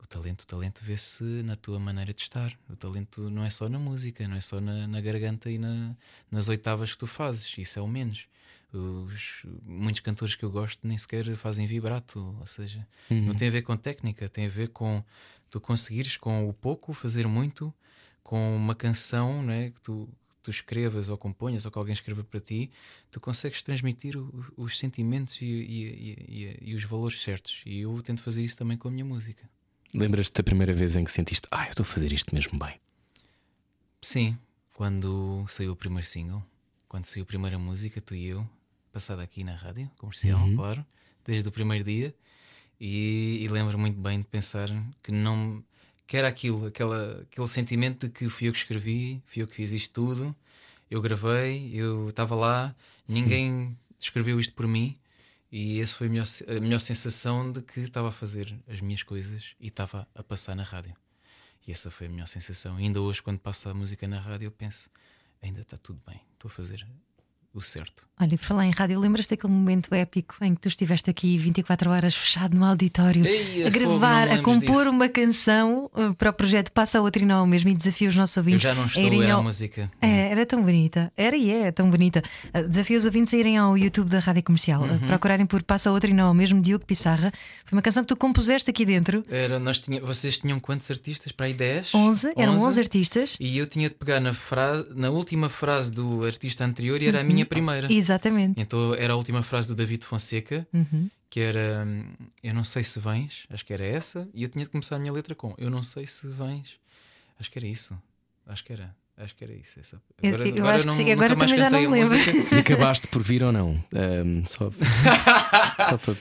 [0.02, 2.56] O talento, o talento vê-se na tua maneira de estar.
[2.70, 5.94] O talento não é só na música, não é só na, na garganta e na-
[6.30, 7.52] nas oitavas que tu fazes.
[7.58, 8.26] Isso é o menos.
[8.78, 13.50] Os, muitos cantores que eu gosto nem sequer fazem vibrato, ou seja, não tem a
[13.50, 15.02] ver com técnica, tem a ver com
[15.50, 17.72] tu conseguires com o pouco fazer muito,
[18.22, 20.08] com uma canção não é, que tu,
[20.42, 22.70] tu escrevas ou componhas ou que alguém escreva para ti,
[23.10, 27.62] tu consegues transmitir o- os sentimentos e, e- e- e- e os valores certos.
[27.64, 29.48] E eu tento fazer isso também com a minha música.
[29.94, 32.78] Lembras-te da primeira vez em que sentiste, ah, eu estou a fazer isto mesmo bem?
[34.02, 34.36] Sim,
[34.74, 36.42] quando saiu o primeiro single,
[36.88, 38.48] quando saiu a primeira música, tu e eu,
[38.96, 40.86] passada aqui na rádio comercial, claro,
[41.22, 42.14] desde o primeiro dia,
[42.80, 44.70] e, e lembro muito bem de pensar
[45.02, 45.62] que não
[46.06, 49.54] que era aquilo, aquela, aquele sentimento de que fui eu que escrevi, fui eu que
[49.54, 50.34] fiz isto tudo,
[50.90, 52.74] eu gravei, eu estava lá,
[53.06, 54.96] ninguém escreveu isto por mim.
[55.52, 59.02] E essa foi a melhor, a melhor sensação de que estava a fazer as minhas
[59.02, 60.94] coisas e estava a passar na rádio.
[61.66, 62.76] E essa foi a melhor sensação.
[62.76, 64.88] ainda hoje, quando passa a música na rádio, eu penso:
[65.42, 66.86] ainda está tudo bem, estou a fazer
[67.58, 68.04] o certo.
[68.18, 71.90] Olha, por falar em rádio, lembras daquele momento épico em que tu estiveste aqui 24
[71.90, 74.90] horas fechado no auditório Ei, a a fogo, gravar, não a compor disso.
[74.90, 78.08] uma canção uh, para o projeto Passa a Outra e não ao mesmo e desafio
[78.08, 79.90] os nossos Eu ouvintes já não a estou, era a ao- música.
[80.00, 81.12] É, era tão bonita.
[81.14, 82.22] Era e é tão bonita.
[82.54, 84.98] Uh, Desafio os ouvintes a irem ao YouTube da Rádio Comercial, uh, Uhum.
[85.00, 87.30] procurarem por Passa a Outra e não ao mesmo, Diogo Pissarra.
[87.66, 89.24] Foi uma canção que tu compuseste aqui dentro.
[89.30, 91.32] Era, nós tinha, vocês tinham quantos artistas?
[91.32, 91.94] Para aí 10?
[91.94, 93.36] 11, eram 11 artistas.
[93.38, 97.20] E eu tinha de pegar na, frase, na última frase do artista anterior e era
[97.20, 97.92] a minha primeira.
[97.92, 98.60] Exatamente.
[98.60, 101.08] Então era a última frase do David Fonseca, Uhum.
[101.30, 104.64] que era hum, Eu não sei se vens, acho que era essa, e eu tinha
[104.64, 106.74] de começar a minha letra com Eu não sei se vens.
[107.38, 107.96] Acho que era isso.
[108.46, 108.94] Acho que era.
[109.18, 109.80] Acho que era isso.
[109.80, 112.18] Essa- Agora, eu agora acho que não, sim, nunca agora também já não me lembro.
[112.54, 113.82] E acabaste por vir ou não?
[113.94, 114.70] Ahm, só...
[115.90, 116.16] só para-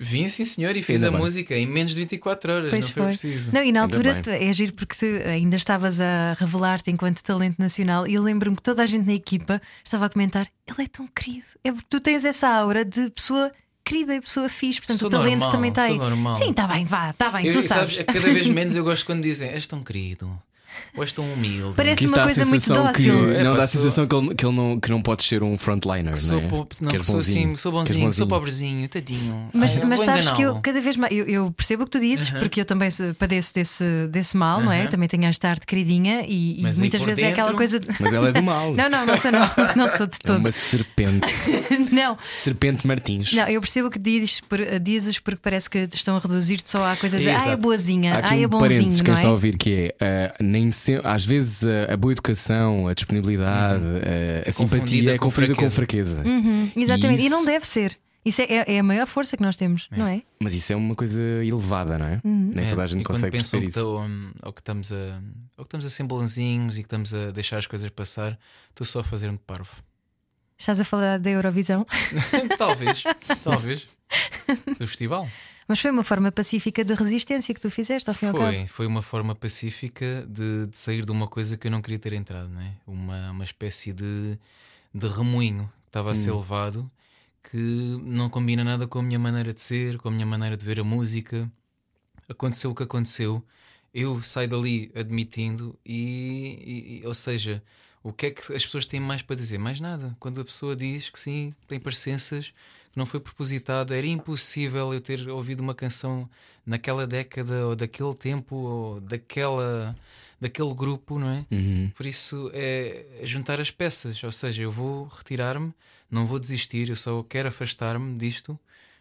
[0.00, 1.20] Vim sim, senhor, e fiz Ainda a bem.
[1.20, 2.70] música em menos de 24 horas.
[2.70, 3.10] Pois não foi, foi.
[3.12, 3.52] preciso.
[3.52, 4.22] Não, e na Ainda altura bem.
[4.22, 8.56] tu- é giro porque tu ainda estavas a revelar-te enquanto talento nacional e eu lembro-me
[8.56, 11.44] que toda a gente na equipa estava a comentar: ele é tão querido.
[11.62, 13.52] É porque tu tens essa aura de pessoa
[13.84, 15.98] querida e pessoa fixe, portanto Sou o talento normal, também está aí.
[15.98, 16.34] normal.
[16.36, 18.06] Sim, está bem, vá, está bem, Eu, tu sabes, sabes.
[18.14, 20.40] cada vez menos eu gosto quando dizem És tão querido,
[20.96, 21.74] ou és tão humilde.
[21.76, 23.32] Parece Que uma a coisa muito sensação que, dócil.
[23.32, 25.22] É, não pá, dá a sou- sensação que ele, que ele não, que não pode
[25.24, 26.48] ser um frontliner, Que não sou, é?
[26.48, 28.28] po- não, Que que és sou bonzinho, assim, sou que és bonzinho, sou bonzinho.
[28.28, 29.48] pobrezinho, tadinho.
[29.52, 32.00] Mas, Ai, mas sabes que eu cada vez mais eu, eu percebo o que tu
[32.00, 32.38] dizes, Aham.
[32.40, 34.86] porque eu também padeço desse, desse mal, não é?
[34.86, 37.80] Também tenho esta arte queridinha e, e Mas muitas vezes é aquela dentro- coisa.
[37.80, 38.72] de- Mas ela é do mal.
[38.74, 39.40] Não, não, não sou, não,
[39.76, 40.38] não sou de É todo.
[40.38, 41.26] uma serpente.
[41.92, 43.32] Não, serpente Martins.
[43.32, 46.96] Não, eu percebo que dizes, por, dizes porque parece que estão a reduzir-te só à
[46.96, 47.44] coisa de Exato.
[47.48, 49.32] ai, é boazinha, ai, é parênteses bonzinho, quem não está a é?
[49.32, 54.52] ouvir que é ah, nem às vezes ah, a boa educação, a disponibilidade, ah, a
[54.52, 56.22] simpatia confundida é com confundida com fraqueza.
[56.24, 57.98] Uhum, exatamente, e, isso- não deve ser.
[58.24, 60.20] Isso é, é- é a maior força que nós temos, não é?
[60.40, 62.20] Mas isso é uma coisa elevada, não é?
[62.24, 62.50] Uhum.
[62.56, 63.80] Nem É, toda a gente e consegue perceber que isso.
[63.80, 64.00] tô,
[64.42, 65.22] ou que estamos a
[65.56, 68.36] ou que estamos a ser bonzinhos e que estamos a deixar as coisas passar,
[68.70, 69.70] estou só a fazer-me parvo.
[70.58, 71.86] Estás a falar da Eurovisão,
[72.58, 73.04] talvez,
[73.44, 73.86] talvez.
[74.78, 75.28] Do festival.
[75.68, 78.52] Mas foi uma forma pacífica de resistência que tu fizeste ao fim e ao cabo.
[78.52, 81.98] Foi, foi uma forma pacífica de, de sair de uma coisa que eu não queria
[81.98, 82.72] ter entrado, não é?
[82.86, 84.38] uma, uma espécie de,
[84.94, 86.36] de remoinho que estava a ser Hum.
[86.38, 86.90] levado
[87.42, 87.56] que
[88.02, 90.80] não combina nada com a minha maneira de ser, com a minha maneira de ver
[90.80, 91.50] a música.
[92.28, 93.44] Aconteceu o que aconteceu,
[93.94, 97.62] eu saio dali admitindo, e, e- e- ou seja,
[98.02, 99.58] o que é que as pessoas têm mais para dizer?
[99.58, 100.16] Mais nada.
[100.18, 102.52] Quando a pessoa diz que sim, tem parecenças,
[102.96, 106.26] que não foi propositado, era impossível eu ter ouvido uma canção
[106.64, 109.94] naquela década, ou daquele tempo, ou daquela,
[110.40, 111.46] daquele grupo, não é?
[111.50, 111.92] Uhum.
[111.94, 115.74] Por isso é juntar as peças, ou seja, eu vou retirar-me,
[116.10, 118.58] não vou desistir, eu só quero afastar-me disto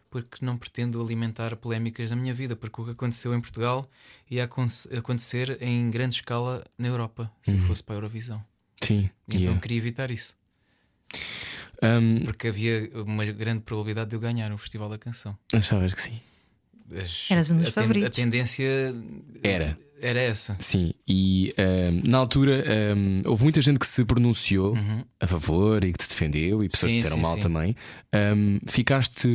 [0.09, 3.89] porque não pretendo alimentar polémicas na minha vida, porque o que aconteceu em Portugal
[4.29, 4.65] ia acon-
[4.97, 8.43] acontecer em grande escala na Europa, se eu fosse para a Eurovisão.
[8.81, 9.09] Sim.
[9.27, 9.59] Então yeah.
[9.61, 10.37] queria evitar isso,
[11.83, 15.37] Um, porque havia uma grande probabilidade de eu ganhar o Festival da Canção.
[15.53, 16.19] achavas que sim.
[16.95, 18.07] As- Eras um dos a, ten- favoritos.
[18.07, 18.95] a tendência
[19.43, 19.75] Era.
[19.99, 20.55] era essa.
[20.59, 24.75] Sim, e ahm, na altura ahm, houve muita gente que se pronunciou
[25.19, 27.41] a favor e que te defendeu, e pessoas Sim, que disseram sim, mal sim.
[27.41, 27.75] também.
[28.13, 29.27] Ahm, ficaste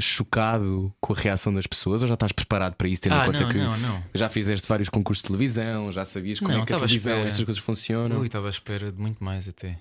[0.00, 3.26] chocado com a reação das pessoas ou já estás preparado para isso, tendo Ah, em
[3.32, 4.04] conta não, que não, não.
[4.14, 7.44] já fizeste vários concursos de televisão, já sabias como Não, é que a televisão, estas
[7.44, 8.20] coisas funcionam?
[8.20, 9.76] Ui, estava à espera de muito mais até.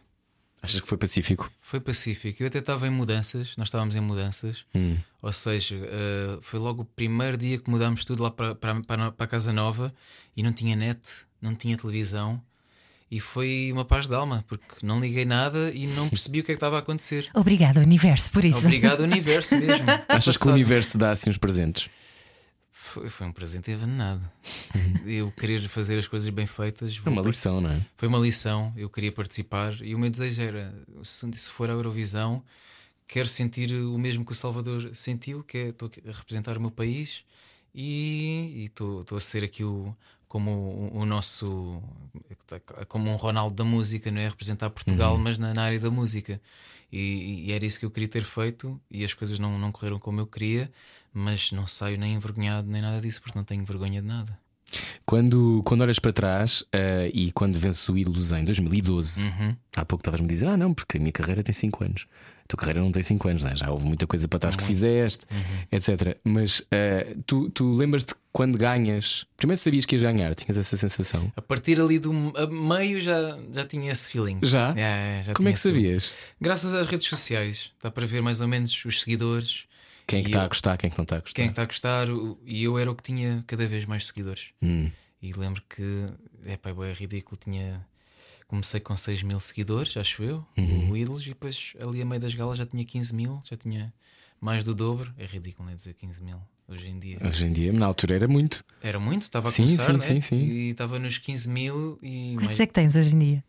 [0.62, 1.52] Achas que foi pacífico?
[1.60, 2.44] Foi pacífico.
[2.44, 4.64] Eu até estava em mudanças, nós estávamos em mudanças.
[4.76, 4.96] Hum.
[5.22, 9.14] Ou seja, eh, foi logo o primeiro dia que mudámos tudo lá para, para, para,
[9.18, 9.92] a Casa Nova
[10.38, 11.02] e não tinha net,
[11.42, 12.42] não tinha televisão.
[13.10, 16.52] E foi uma paz de alma, porque não liguei nada e não percebi o que
[16.52, 17.28] é que estava a acontecer.
[17.34, 18.66] Obrigado, universo, por isso.
[18.66, 19.86] Obrigado, universo mesmo.
[20.08, 21.90] Achas que o universo dá assim uns presentes?
[22.72, 24.24] Foi, foi um presente envenenado.
[25.06, 26.96] Eu querer fazer as coisas bem feitas.
[26.98, 27.86] Vou uma lição, não é?
[27.98, 32.44] Foi uma lição, eu queria participar e o meu desejo era, se for à Eurovisão,
[33.06, 36.72] quero sentir o mesmo que o Salvador sentiu, que é estou a representar o meu
[36.72, 37.26] país
[37.76, 39.94] e estou a ser aqui o,
[40.28, 41.84] como o, o nosso
[42.88, 44.30] como um Ronaldo da música, não é?
[44.30, 46.42] Representar Portugal, mas na, na área da música.
[46.92, 49.98] E, e era isso que eu queria ter feito e as coisas não, não correram
[49.98, 50.72] como eu queria,
[51.14, 54.38] mas não saio nem envergonhado nem nada disso, porque não tenho vergonha de nada.
[55.06, 59.56] Quando, quando olhas para trás eh, e quando vences o Ídolos em 2012, Uhum.
[59.76, 62.06] há pouco estavas-me a dizer: Ah, não, porque a minha carreira tem 5 anos.
[62.44, 63.54] A tua carreira não tem 5 anos, né?
[63.56, 65.66] já houve muita coisa para trás que fizeste, Uhum.
[65.72, 66.18] etc.
[66.24, 69.26] Mas eh, tu, tu lembras-te quando ganhas.
[69.36, 71.32] Primeiro sabias que ias ganhar, tinhas essa sensação.
[71.36, 72.14] A partir ali do
[72.50, 74.40] meio já, já tinha esse feeling.
[74.42, 74.74] Já?
[74.78, 75.84] É, já Como é que esse feeling.
[75.86, 76.12] sabias?
[76.40, 77.72] Graças às redes sociais.
[77.84, 79.66] Dá para ver mais ou menos os seguidores.
[80.08, 81.36] Quem é que está a gostar, quem é que não está a gostar?
[81.36, 82.08] Quem é que está a gostar?
[82.46, 84.50] E eu era o que tinha cada vez mais seguidores.
[84.62, 84.90] Hum.
[85.22, 86.08] E lembro que
[86.46, 87.38] é pá, é ridículo.
[87.38, 87.86] Tinha
[88.48, 90.92] comecei com 6 mil seguidores, acho eu, Uhum.
[90.92, 93.94] o Ídolos, e depois ali a meio das galas já tinha 15 mil, já tinha
[94.42, 95.14] mais do dobro.
[95.18, 96.38] É ridículo, não é dizer 15 mil
[96.68, 97.18] hoje em dia.
[97.26, 98.62] Hoje em dia, na altura era muito.
[98.82, 100.00] Era muito, estava a Sim, começar, sim, né?
[100.00, 100.40] sim, sim.
[100.40, 103.44] E estava nos 15 mil e mais Quantos é que tens hoje em dia?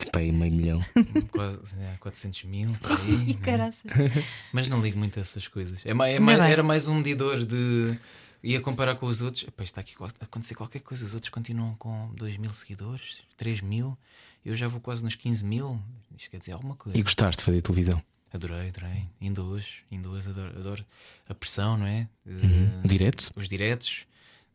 [0.00, 0.84] Tipo aí meio milhão.
[1.30, 2.70] quase é, 400 mil.
[2.82, 4.24] aí, né?
[4.52, 5.84] Mas não ligo muito a essas coisas.
[5.86, 7.98] É, é mais- era mais um medidor de.
[8.42, 9.44] Ia comparar com os outros.
[9.44, 11.04] Epá, está aqui a acontecer qualquer coisa.
[11.04, 13.96] Os outros continuam com 2 mil seguidores, 3 mil.
[14.44, 15.78] Eu já vou quase nos 15 mil.
[16.16, 16.96] Isto quer dizer alguma coisa.
[16.98, 18.02] E gostaste de fazer televisão?
[18.32, 19.06] Adorei, adorei.
[19.20, 20.86] Ainda hoje, ainda hoje adoro, adoro
[21.28, 22.08] a pressão, não é?
[22.24, 22.80] Uhum.
[22.84, 23.30] Eh, Direto?
[23.36, 24.06] os diretos.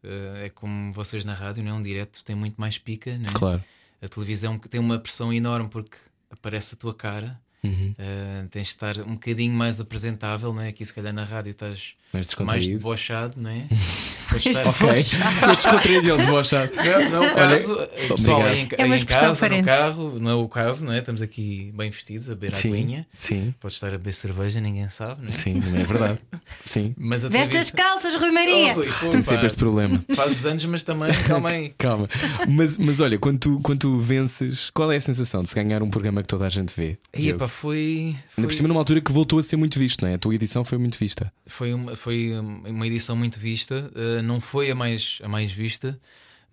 [0.03, 1.73] Eh, é como vocês na rádio, não é?
[1.75, 3.33] Um direto tem muito mais pica, não é?
[3.33, 3.63] Claro.
[4.05, 5.97] A televisão tem uma pressão enorme porque
[6.29, 7.39] aparece a tua cara.
[7.63, 7.95] Uhum.
[7.97, 10.67] Uh, tens de estar um bocadinho mais apresentável, não é?
[10.67, 13.67] Aqui, se calhar, na rádio estás Mais mais debochado, não é?
[14.43, 15.49] Podes estar- Ok.
[15.49, 16.71] Eu descontraído e ele debochado.
[16.75, 17.87] Não, não é o caso.
[18.15, 18.67] Pessoal, aí em.
[18.77, 20.99] É em casa, no carro, não é o caso, não é?
[20.99, 23.07] Estamos aqui bem vestidos a beber Sim, aguinha.
[23.17, 25.35] sim, Podes estar a beber cerveja, ninguém sabe, não é?
[25.35, 26.19] sim, não é verdade.
[26.65, 26.93] Sim.
[26.97, 28.71] Mas a Veste as calças, Rui Maria!
[28.71, 30.03] Oh, Rui, pô, Tem sempre este problema.
[30.15, 31.73] Fazes anos, mas também, calma aí.
[31.77, 32.07] Calma.
[32.47, 35.81] Mas, mas olha, quando tu, quando tu vences, qual é a sensação de se ganhar
[35.83, 36.97] um programa que toda a gente vê?
[37.15, 38.15] E epá, foi.
[38.37, 40.15] Ainda por cima, numa altura que voltou a ser muito visto, não é?
[40.15, 41.31] A tua edição foi muito vista.
[41.45, 45.99] Foi uma, foi uma edição muito vista, uh, não foi a mais, a mais vista,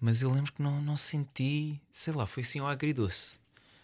[0.01, 3.39] mas eu lembro que não, não senti, sei lá, foi assim um agridoce.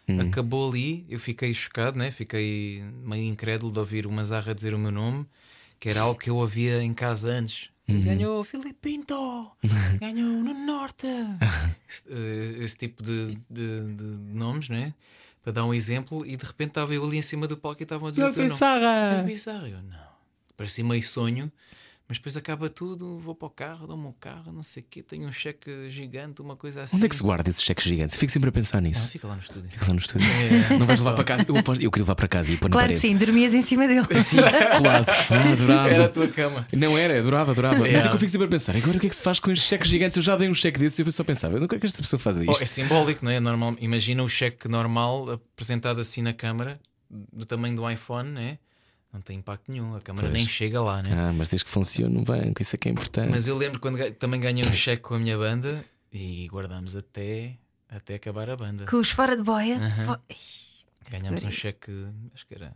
[0.09, 0.21] Hum.
[0.21, 2.11] Acabou ali, eu fiquei chocado, né?
[2.11, 5.27] fiquei meio incrédulo de ouvir uma Zarra dizer o meu nome,
[5.79, 7.71] que era algo que eu ouvia em casa antes.
[7.89, 8.03] Uhum.
[8.03, 9.51] Ganhou Filipe Pinto,
[10.01, 11.07] ganhou no Norte.
[11.89, 14.95] esse, uh, esse tipo de, de, de nomes, né?
[15.43, 17.85] Para dar um exemplo, e de repente estava eu ali em cima do palco e
[17.85, 18.55] estavam a dizer o teu nome.
[19.21, 19.67] É bizarro.
[19.67, 20.09] Eu, não.
[20.57, 21.51] Parecia meio sonho,
[22.09, 23.19] mas depois acaba tudo.
[23.19, 25.03] Vou para o carro, dou-me o carro, não sei o quê.
[25.03, 26.97] Tenho um cheque gigante, uma coisa assim.
[26.97, 28.15] Onde é que se guarda esses cheques gigantes?
[28.15, 29.07] Eu fico sempre a pensar Ah, nisso.
[29.09, 29.71] fica lá no estúdio.
[29.71, 30.27] Fica lá no estúdio.
[30.75, 31.45] É, Não vais levar para casa.
[31.47, 33.19] Eu, eu queria levar para casa e pôr na Claro que parede.
[33.19, 34.07] sim, dormias em cima dele.
[34.25, 34.37] Sim,
[34.79, 35.07] colado.
[35.09, 35.91] Ah, adorava.
[35.91, 36.67] Era a tua cama.
[36.73, 37.79] Não era, adorava, adorava.
[37.81, 39.39] Mas é que eu fico sempre a pensar, agora o que é que se faz
[39.39, 40.17] com estes cheques gigantes?
[40.17, 42.01] Eu já dei um cheque desses e eu só pensava, eu não quero que esta
[42.03, 42.63] pessoa faça Oh, isto.
[42.63, 43.39] é simbólico, não é?
[43.41, 46.79] Normal, imagina o cheque normal apresentado assim na câmara,
[47.11, 48.59] do tamanho do iPhone, né?
[49.13, 49.97] Não tem impacto nenhum.
[49.97, 50.37] A câmara Pois.
[50.39, 51.11] nem chega lá, né?
[51.13, 53.31] Ah, mas desde que funcione no banco, isso é que é importante.
[53.31, 57.57] Mas eu lembro quando também ganhei um cheque com a minha banda e guardámos até,
[57.89, 58.85] até acabar a banda.
[58.87, 59.79] Com os fora de boia.
[60.05, 60.19] Fo-
[61.11, 61.91] Ganhámos um cheque,
[62.35, 62.75] acho que era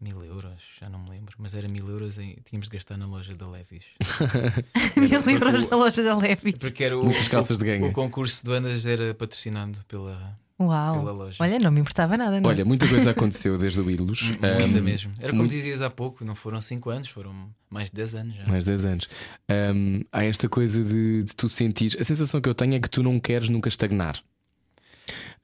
[0.00, 3.06] mil euros, já não me lembro, mas era mil euros e tínhamos de gastar na
[3.06, 3.84] loja da Levis.
[4.96, 6.54] Mil euros o- na loja da Levi.
[6.58, 7.86] Porque era o, Muitas calças de ganga.
[7.86, 10.98] o concurso de bandas era patrocinado pela, Uau.
[11.00, 11.36] pela loja.
[11.40, 12.52] Olha, não me importava nada, não é?
[12.52, 14.30] Olha, muita coisa aconteceu desde o Ídolos.
[14.40, 14.46] Muita
[14.78, 15.12] Ahm, mesmo.
[15.18, 17.34] Era como muito- dizias há pouco, não foram 5 anos, foram
[17.70, 18.46] mais de 10 anos já.
[18.46, 19.08] Mais 10 anos.
[19.48, 21.96] Ahm, há esta coisa de, de tu sentir.
[22.00, 24.16] A sensação que eu tenho é que tu não queres nunca estagnar.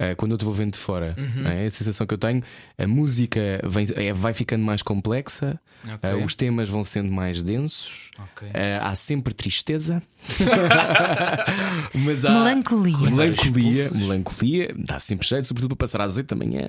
[0.00, 1.46] Ah, quando eu te vou vendo de fora, Uhum.
[1.48, 1.66] é?
[1.66, 2.40] a sensação que eu tenho,
[2.78, 6.08] a música vem, é, vai ficando mais complexa, Ok.
[6.10, 8.48] ah, os temas vão sendo mais densos, Ok.
[8.54, 10.00] ah, há sempre tristeza,
[11.94, 13.10] mas há Melancolia.
[13.10, 16.68] melancolia, melancolia, dá sempre jeito, sobretudo para passar às 8 da manhã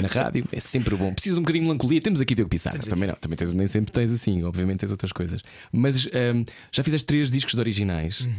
[0.00, 1.12] na rádio, é sempre bom.
[1.14, 2.00] Preciso um bocadinho de melancolia.
[2.00, 5.12] Temos aqui Diogo Pissarra, também não, também tens, nem sempre tens assim, obviamente tens outras
[5.12, 5.42] coisas.
[5.72, 8.20] Mas ahm, já fizeste três discos de originais.
[8.20, 8.34] Uhum.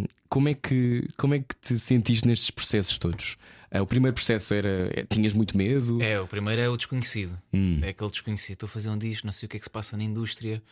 [0.00, 3.36] Ahm, como, é que, como é que te sentiste nestes processos todos?
[3.74, 4.90] Ah, o primeiro processo era.
[4.94, 6.00] é, Tinhas muito medo?
[6.02, 7.36] É, o primeiro é o desconhecido.
[7.52, 7.80] Hum.
[7.82, 8.52] É aquele desconhecido.
[8.54, 10.62] Estou a fazer um disco, não sei o que é que se passa na indústria.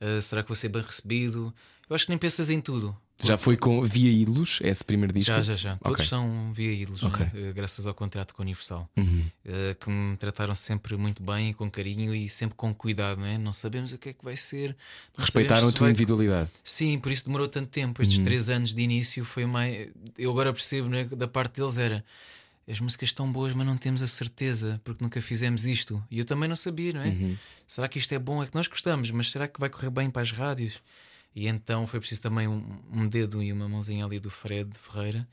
[0.00, 1.52] ah, será que vou ser bem recebido?
[1.88, 2.96] Eu acho que nem pensas em tudo.
[3.22, 5.28] Já foi com Via Ídolos, esse primeiro disco?
[5.30, 5.76] Já, já, já.
[5.76, 6.06] Todos Ok.
[6.06, 7.18] são via ídolos, Ok.
[7.22, 7.30] né?
[7.34, 9.24] Eh, graças ao contrato com a Universal, Uhum.
[9.44, 13.20] Eh, que me trataram sempre muito bem, com carinho e sempre com cuidado.
[13.20, 13.36] Né?
[13.36, 14.74] Não sabemos o que é que vai ser.
[15.18, 16.48] Respeitaram a tua vai- individualidade.
[16.64, 18.00] Sim, por isso demorou tanto tempo.
[18.02, 19.88] Estes três anos de início foi mais.
[20.16, 22.02] Eu agora percebo, né, que da parte deles era.
[22.70, 26.02] As músicas estão boas, mas não temos a certeza, porque nunca fizemos isto.
[26.10, 27.08] E eu também não sabia, não é?
[27.08, 27.36] Uhum.
[27.66, 28.42] Será que isto é bom?
[28.42, 30.80] É que nós gostamos, mas será que vai correr bem para as rádios?
[31.34, 35.26] E então foi preciso também um, um dedo e uma mãozinha ali do Fred Ferreira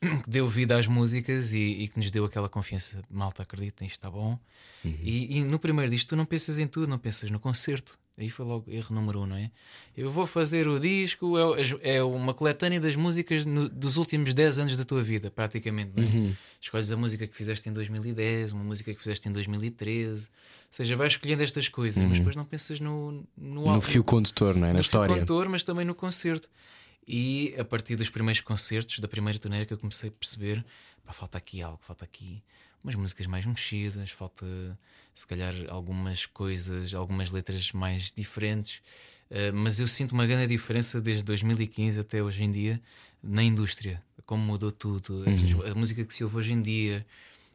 [0.22, 3.00] que deu vida às músicas e, e que nos deu aquela confiança.
[3.10, 4.38] Malta, acredita, isto está bom.
[4.84, 7.98] E, e no primeiro disco tu não pensas em tudo, não pensas no concerto.
[8.16, 9.48] Aí foi logo erro número um, não é?
[9.96, 11.34] Eu vou fazer o disco,
[11.82, 15.92] é, é uma coletânea das músicas no- dos últimos 10 anos da tua vida, praticamente.
[15.94, 16.32] Não é?
[16.60, 20.22] Escolhes a música que fizeste em 2010, uma música que fizeste em 2013.
[20.22, 20.28] Ou
[20.68, 24.56] seja, vais escolhendo estas coisas, mas depois não pensas no, no, No álbum- fio condutor,
[24.56, 24.72] não é?
[24.72, 25.14] Na no fio história.
[25.14, 26.48] condutor, mas também no concerto.
[27.08, 30.62] E a partir dos primeiros concertos, da primeira torneira, que eu comecei a perceber:
[31.04, 32.42] pá, falta aqui algo, falta aqui
[32.84, 34.46] umas músicas mais mexidas, falta
[35.14, 38.80] se calhar algumas coisas, algumas letras mais diferentes.
[39.30, 42.80] Uh, mas eu sinto uma grande diferença desde 2015 até hoje em dia
[43.22, 45.70] na indústria, como mudou tudo, Uhum.
[45.70, 47.04] a música que se ouve hoje em dia,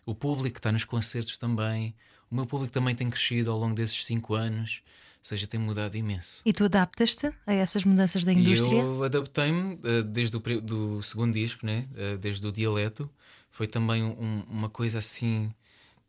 [0.06, 1.96] o público que está nos concertos também.
[2.30, 4.82] O meu público também tem crescido ao longo desses cinco anos,
[5.27, 6.41] seja, tem mudado imenso.
[6.45, 8.81] E tu adaptas-te a essas mudanças da indústria?
[8.81, 11.88] eu adaptei-me uh, desde o do segundo disco, né?
[11.91, 13.09] Uh, desde o dialeto.
[13.49, 15.53] Foi também um- uma coisa assim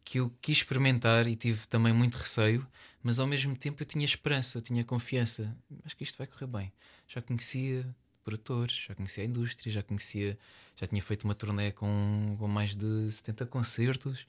[0.05, 2.66] que eu quis experimentar e tive também muito receio,
[3.03, 5.57] mas ao mesmo tempo eu tinha esperança, tinha confiança.
[5.85, 6.72] Acho que isto vai correr bem.
[7.09, 7.87] Já conhecia
[8.22, 10.38] produtores, já conhecia a indústria, já conhecia,
[10.77, 14.27] já tinha feito uma turnê com, com mais de 70 concertos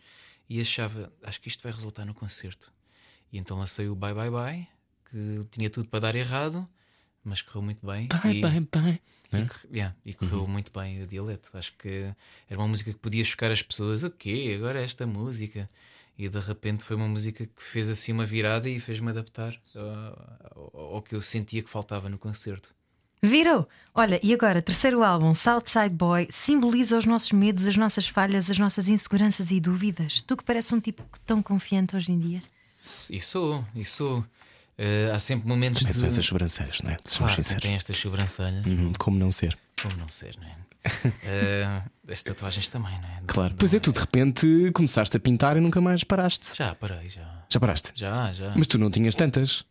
[0.50, 2.72] e achava, acho que isto vai resultar no concerto.
[3.32, 4.68] E então lancei o Bye Bye Bye,
[5.10, 6.68] que tinha tudo para dar errado,
[7.24, 8.08] mas correu muito bem.
[8.08, 9.00] Bye, e, bye, bye.
[9.34, 9.46] e, É?
[9.46, 11.50] cor- yeah, e correu muito bem o dialeto.
[11.58, 12.12] Acho que
[12.50, 14.04] era uma música que podia chocar as pessoas.
[14.04, 14.54] O quê?
[14.58, 15.70] Agora esta música.
[16.18, 20.72] E de repente foi uma música que fez assim uma virada e fez-me adaptar ao,
[20.74, 22.74] ao- ao que eu sentia que faltava no concerto.
[23.22, 23.68] Virou!
[23.94, 28.58] Olha, e agora, terceiro álbum, Southside Boy, simboliza os nossos medos, as nossas falhas, as
[28.60, 30.22] nossas inseguranças e dúvidas.
[30.22, 32.44] Tu que parece um tipo tão confiante hoje em dia.
[33.12, 34.24] E sou, e sou.
[34.78, 35.98] Eh, há sempre momentos Também de.
[36.00, 36.98] são essas sobrancelhas, não é?
[37.18, 38.66] Claro, tem estas sobrancelhas.
[38.66, 39.58] Uhum, Como não ser?
[39.82, 40.56] Como não ser, não é?
[41.24, 43.22] Eh, as tatuagens também, não é?
[43.26, 43.50] Claro.
[43.52, 46.56] Não Pois é, tu de repente começaste a pintar e nunca mais paraste.
[46.56, 47.44] Já parei, já.
[47.50, 47.92] Já paraste?
[47.96, 48.54] Já, já.
[48.56, 49.64] Mas tu não tinhas tantas.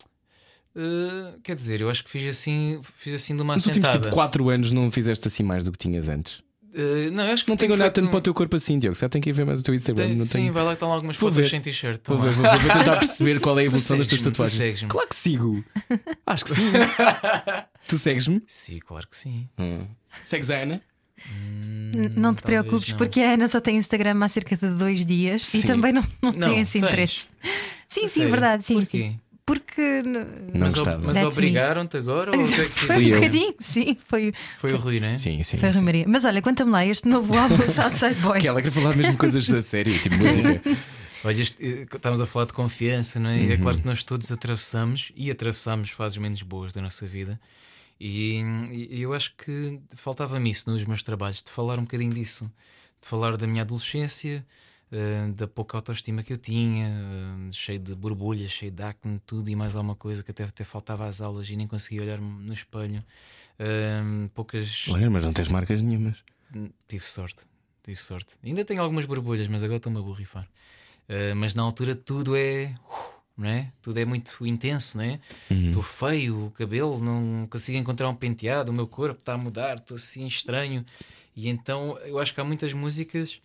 [0.77, 4.07] Eh, quer dizer, eu acho que fiz assim, fiz assim de uma Nos últimos assentada.
[4.09, 6.43] tipo 4 anos não fizeste assim mais do que tinhas antes.
[6.77, 8.99] Eh, não, acho que Não tenho olhado tanto um- para o teu corpo assim, Diogo.
[8.99, 10.07] Já tenho que ir ver mais o teu Instagram.
[10.09, 10.53] Tem- não sim, tenho...
[10.53, 11.51] vai lá que estão lá algumas Vou fotos ver.
[11.51, 12.01] sem t-shirt.
[12.05, 14.57] Vou Tá vou, ver, vou tentar perceber qual é a evolução das tuas tu tatuagens.
[14.59, 14.89] segues-me.
[14.89, 15.65] Claro que sigo.
[16.27, 16.63] Acho que sim.
[17.87, 18.43] tu segues-me?
[18.49, 19.49] Sim, claro que sim.
[19.59, 19.87] Hum.
[20.25, 20.83] Segues a Ana?
[21.95, 22.97] N- não te preocupes, não.
[22.99, 25.61] porque a Ana só tem Instagram há cerca de dois dias Sim.
[25.61, 27.29] e também não, não, Não, tem esse interesse.
[27.89, 28.31] Sim, sim, sério?
[28.31, 28.87] verdade, sim, Porquê?
[28.99, 29.21] sim.
[29.47, 31.03] Porque Não mas gostava.
[31.07, 32.31] mas obrigaram-te agora?
[32.35, 35.17] Ou que é que foi um bocadinho, sim, foi, Foi o Rui, não é?
[35.17, 35.59] Sim, sim.
[35.59, 35.79] foi a sim.
[35.79, 36.05] Rui Maria.
[36.09, 38.41] Mas olha, conta-me lá este novo álbum Southside Boy.
[38.41, 40.63] Que ela quer falar mesmo coisas a sério, tipo música.
[41.25, 43.37] Olha, este- eh, estamos a falar de confiança, não é?
[43.37, 43.45] Uhum.
[43.45, 47.39] E É claro que nós todos atravessamos e atravessamos fases menos boas da nossa vida.
[48.01, 48.41] E,
[48.91, 52.51] e eu acho que faltava-me isso nos meus trabalhos, de falar um bocadinho disso,
[53.01, 54.45] de falar da minha adolescência,
[54.97, 59.51] eh, da pouca autoestima que eu tinha, eh, cheio de borbulhas, cheio de acne, tudo
[59.51, 62.55] e mais alguma coisa que até, até faltava às aulas e nem conseguia olhar-me no
[62.55, 63.03] espelho.
[63.59, 64.87] Eh, poucas.
[64.89, 66.23] Olha, mas não tens marcas nenhumas.
[66.87, 67.45] Tive sorte,
[67.83, 68.37] tive sorte.
[68.45, 70.49] Ainda tenho algumas borbulhas, mas agora estou-me a borrifar.
[71.37, 72.73] Mas na altura tudo é.
[73.37, 73.73] uh, é?
[73.83, 75.21] Tudo é muito intenso, não é?
[75.51, 79.75] Estou feio, o cabelo, não consigo encontrar um penteado, o meu corpo está a mudar,
[79.75, 80.85] estou assim estranho.
[81.35, 83.41] E então eu acho que há muitas músicas,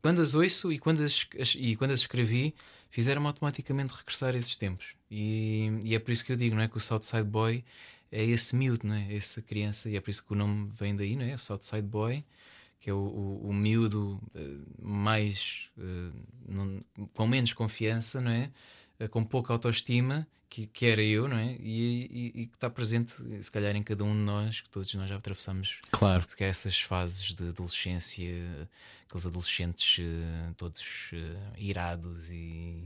[0.00, 2.54] quando as ouço e quando as, e quando as escrevi,
[2.90, 4.94] fizeram-me automaticamente regressar a esses tempos.
[5.10, 6.68] E, e é por isso que eu digo, não é?
[6.68, 7.64] Que o Southside Boy
[8.10, 9.14] é esse miúdo, não é?
[9.14, 11.34] Essa criança, e é por isso que o nome vem daí, não é?
[11.34, 12.24] O Southside Boy
[12.80, 16.10] que é o, o, o miúdo eh, mais eh,
[16.48, 18.50] não- com menos confiança, não é?
[19.04, 21.56] Eh, com pouca autoestima, que, que era eu, não é?
[21.60, 23.12] E, e- e que está presente,
[23.42, 26.26] se calhar, em cada um de nós, que todos nós já atravessamos Claro.
[26.36, 28.68] que essas fases de adolescência,
[29.08, 32.84] aqueles adolescentes eh, todos eh, irados e,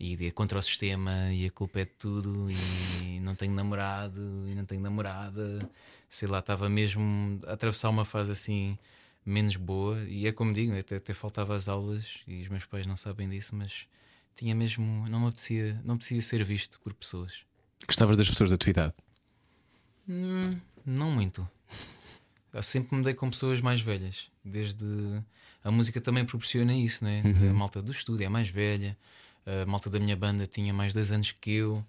[0.00, 4.54] e contra o sistema e a culpa é de tudo e não tenho namorado e
[4.54, 5.58] não tenho namorada,
[6.08, 8.78] sei lá, estava mesmo a atravessar uma fase assim
[9.26, 12.86] menos boa e é como digo, até, até faltava as aulas e os meus pais
[12.86, 13.86] não sabem disso, mas
[14.36, 17.32] tinha mesmo, não me apetecia, não apetecia ser visto por pessoas.
[17.86, 18.94] Gostavas das pessoas da tua idade.
[20.08, 21.48] Hum, não muito.
[22.52, 24.28] Eu sempre me dei com pessoas mais velhas.
[24.44, 24.84] Desde.
[25.62, 27.22] A música também proporciona isso, né?
[27.50, 28.96] A malta do estúdio é mais velha.
[29.46, 31.84] A malta da minha banda tinha mais dois anos que eu.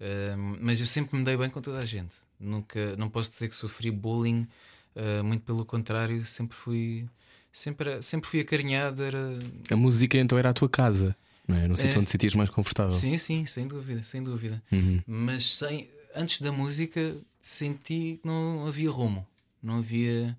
[0.00, 2.14] Ahm, mas eu sempre me dei bem com toda a gente.
[2.38, 4.46] Nunca, não posso dizer que sofri bullying.
[4.94, 7.06] ah, muito pelo contrário, sempre fui.
[7.52, 9.02] Sempre, sempre fui acarinhado.
[9.02, 9.38] Era,
[9.70, 11.66] A música então era a tua casa, não é?
[11.68, 11.98] No sítio É.
[11.98, 12.92] onde te sentias mais confortável.
[12.92, 14.62] Sim, sim, sem dúvida, sem dúvida.
[14.72, 15.02] Uhum.
[15.06, 19.26] Mas sem, antes da música senti que não havia rumo,
[19.62, 20.36] não havia.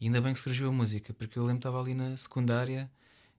[0.00, 2.90] E ainda bem que surgiu a música, porque eu lembro que estava ali na secundária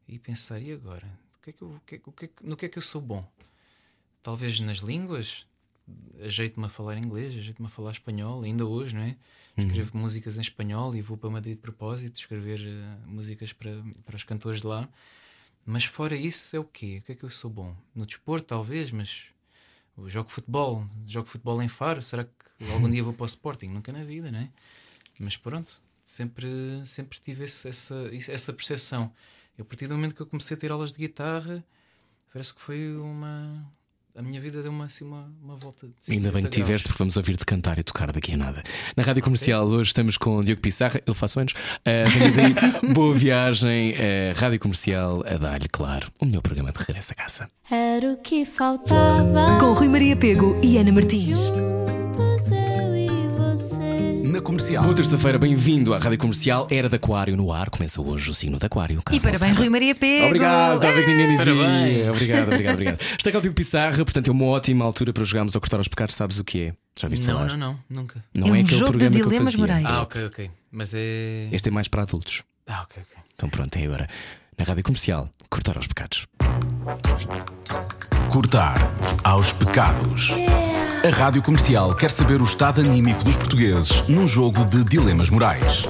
[0.07, 1.05] e pensar, e agora?
[1.39, 2.69] O que é que eu- o que é o que é que- no que é
[2.69, 3.23] que eu sou bom?
[4.23, 5.45] Talvez nas línguas,
[6.21, 9.15] ajeito-me a falar inglês, ajeito-me a falar espanhol, ainda hoje, não é?
[9.55, 13.71] Escrevo músicas em espanhol e vou para Madrid de propósito escrever eh, músicas para,
[14.05, 14.87] para os cantores de lá.
[15.69, 16.99] Mas fora isso, é o quê?
[16.99, 17.75] O que é que eu sou bom?
[17.93, 19.25] No desporto, talvez, mas
[19.97, 22.01] Eu jogo futebol, jogo futebol em Faro.
[22.03, 22.31] Será que
[22.71, 23.67] algum dia vou para o Sporting?
[23.69, 24.51] Nunca na vida, né?
[25.19, 26.47] Mas pronto, sempre,
[26.85, 27.95] sempre tive esse- essa,
[28.29, 29.11] essa percepção.
[29.57, 31.65] Eu, a partir do momento que eu comecei a ter aulas de guitarra,
[32.31, 33.65] parece que foi uma.
[34.17, 36.69] A minha vida deu uma, assim, uma, uma volta de Ainda bem que 180 tiveste,
[36.69, 36.83] graus.
[36.87, 38.63] porque vamos ouvir-te cantar e tocar daqui a nada.
[38.95, 41.53] Na Rádio Comercial, hoje estamos com o Diogo Pissarra, eu faço anos.
[41.85, 43.95] Uh, boa viagem, uh,
[44.35, 47.47] Rádio Comercial, a dar-lhe, claro, o melhor programa de regresso a casa.
[47.69, 49.59] Era o que faltava.
[49.59, 51.51] Com Rui Maria Pego e Ana Martins.
[54.27, 54.83] Na comercial.
[54.83, 57.69] Boa terça-feira, bem-vindo à Rádio Comercial, Era de Aquário no ar.
[57.69, 59.01] Começa hoje o signo de Aquário.
[59.11, 59.55] E parabéns.
[59.55, 60.25] Rui Maria Pego.
[60.25, 61.45] Obrigado, estava a ver que ninguém dizia.
[61.55, 62.09] Parabéns.
[62.09, 62.99] Obrigado, obrigado, obrigado.
[63.17, 65.87] Está cá o Diogo Pissarra, portanto é uma ótima altura para jogarmos ao cortar aos
[65.87, 66.73] pecados, sabes o que é?
[66.99, 67.47] Já viste Não, falar?
[67.49, 68.23] não, não, nunca.
[68.35, 69.59] Não É um aquele jogo de programa que eu dilemas fazia.
[69.59, 69.85] morais.
[69.87, 70.51] Ah, ok, ok.
[70.71, 71.47] Mas é.
[71.51, 72.43] Este é mais para adultos.
[72.67, 73.23] Ah, ok, ok.
[73.35, 74.09] Então pronto, é agora.
[74.57, 76.27] Na Rádio Comercial, cortar aos pecados.
[78.29, 78.75] Cortar
[79.23, 80.33] aos pecados.
[81.05, 85.85] A Rádio Comercial quer saber o estado anímico dos portugueses num jogo de dilemas morais.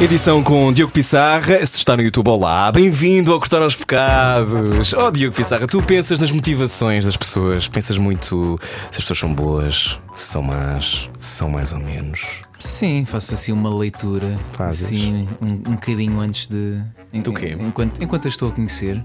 [0.00, 1.64] Edição com Diogo Pissarra.
[1.66, 2.72] Se está no YouTube, olá.
[2.72, 4.92] Bem-vindo ao Cortar aos Pecados.
[4.94, 7.68] Oh, Diogo Pissarra, tu pensas nas motivações das pessoas.
[7.68, 8.58] Pensas muito
[8.90, 12.20] se as pessoas são boas, se são más, se são mais ou menos.
[12.58, 14.36] Sim, faço assim uma leitura.
[14.52, 14.86] Fazes?
[14.86, 16.80] Assim, um, um bocadinho antes de.
[17.12, 17.56] Em- Do quê?
[17.58, 19.02] Enquanto, enquanto eu estou a conhecer.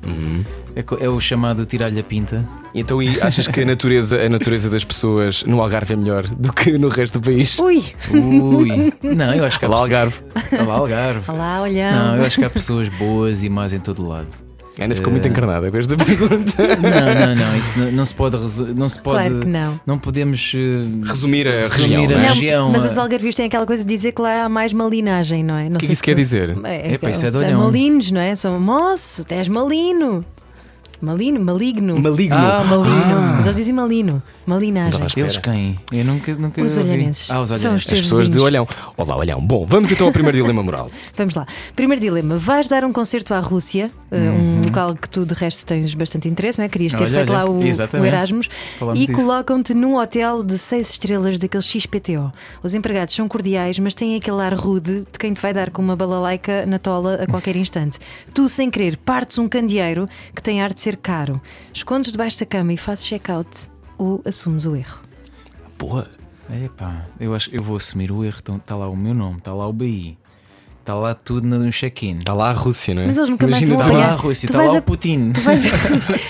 [0.76, 2.48] É, co- é o chamado tirar-lhe a pinta.
[2.76, 6.52] Então, e achas que a natureza, a natureza das pessoas no Algarve é melhor do
[6.52, 7.58] que no resto do país?
[7.60, 8.94] Ui, Ui!
[9.02, 10.64] Não, eu acho que há Olá, pessoas- Algarve.
[10.66, 11.32] Olá, Algarve.
[11.32, 11.92] olá, olhão.
[12.08, 14.28] Não, eu acho que há pessoas boas e más em todo lado.
[14.80, 16.54] Ana ficou muito encarnada com esta pergunta.
[16.82, 17.58] Não, não, não.
[17.58, 18.38] Isso não, não se pode.
[18.76, 19.28] Não se pode.
[19.30, 19.80] Claro que não.
[19.86, 20.52] Não podemos.
[20.56, 22.04] eh, Resumir a Resumir região.
[22.06, 22.28] a não é?
[22.28, 25.44] Região, mas a- os algarvios têm aquela coisa de dizer que lá há mais malinagem,
[25.44, 25.70] não é?
[25.70, 26.58] Não O que é que isso quer tu- dizer?
[26.64, 27.60] É, é de são olhão.
[27.64, 28.36] malinos, não é?
[28.36, 30.26] São moço, és malino.
[31.04, 32.00] Malino, maligno.
[32.00, 32.34] Maligno.
[32.38, 33.22] Ah, maligno.
[33.36, 34.24] Mas eles dizem malino.
[34.46, 35.02] Malinagem.
[35.02, 35.78] Não Eles quem?
[35.92, 37.30] Eu nunca, nunca Os olhanenses.
[37.30, 37.94] Ah, os São os olhanenses.
[37.94, 38.66] As pessoas de olhão.
[38.96, 39.42] Olá, olhão.
[39.42, 40.90] Bom, vamos então ao primeiro dilema moral.
[41.18, 41.46] Vamos lá.
[41.76, 45.66] Primeiro dilema: vais dar um concerto à Rússia, uh, um local que tu de resto
[45.66, 46.70] tens bastante interesse, não é?
[46.70, 47.04] Querias ter Uhum.
[47.04, 48.06] Olha, feito olha, lá o, o.
[48.06, 48.50] Erasmus
[48.80, 52.32] Falámos e colocam-te num hotel de seis estrelas daqueles XPTO.
[52.64, 55.82] Os empregados são cordiais, mas têm aquele ar rude de quem te vai dar com
[55.82, 58.00] uma balalaica na tola a qualquer instante.
[58.34, 61.42] Tu, sem querer, partes um candeeiro que tem ar de ser caro,
[61.74, 63.50] escondes debaixo da cama e fazes check-out
[63.98, 65.00] ou assumes o erro.
[65.78, 66.10] Boa.
[66.64, 68.38] Epá, eu acho eu vou assumir o erro.
[68.42, 70.18] Então está lá o meu nome, está lá o BI,
[70.82, 72.20] está lá tudo no check-in.
[72.20, 73.08] Está lá a Rússia, não é?
[73.08, 74.24] Mas eles nunca mais Imagina vão Está tu- lá a apanhar.
[74.24, 75.32] Rússia, está lá a- o Putin.
[75.32, 75.64] Tu vais,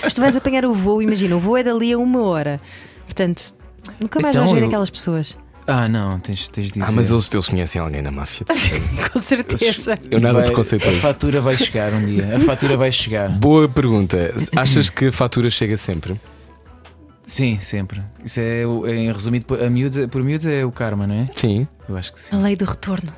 [0.02, 2.60] mas tu vais apanhar o voo, imagina, o voo é dali a uma hora.
[3.06, 3.52] Portanto,
[4.00, 5.36] nunca mais Então vais ver eu- aquelas pessoas.
[5.66, 6.84] Ah, não, tens, tens de dizer.
[6.86, 8.44] Ah, mas eles, eles conhecem alguém na máfia.
[9.12, 9.94] Com certeza.
[10.10, 10.98] Eu nada Vai- preconceituoso.
[10.98, 12.36] A fatura vai chegar um dia.
[12.36, 13.30] A fatura vai chegar.
[13.38, 14.34] Boa pergunta.
[14.56, 16.20] Achas que a fatura chega sempre?
[17.26, 18.02] Sim, sempre.
[18.22, 21.28] Isso é, o- é resumido por, a miúda, por miúdos é o karma, não é?
[21.34, 21.64] Sim.
[21.88, 22.36] Eu acho que sim.
[22.36, 23.10] A lei do retorno.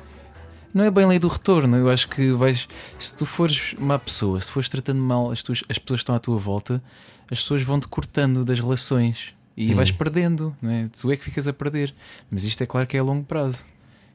[0.73, 1.75] Não é bem lei do retorno.
[1.75, 2.67] Eu acho que vais.
[2.97, 6.15] Se tu fores má pessoa, se fores tratando mal as, tuas, as pessoas que estão
[6.15, 6.81] à tua volta,
[7.29, 9.75] as pessoas vão-te cortando das relações e Hum.
[9.75, 10.87] vais perdendo, não é?
[10.87, 11.93] Tu é que ficas a perder.
[12.29, 13.65] Mas isto é claro que é a longo prazo.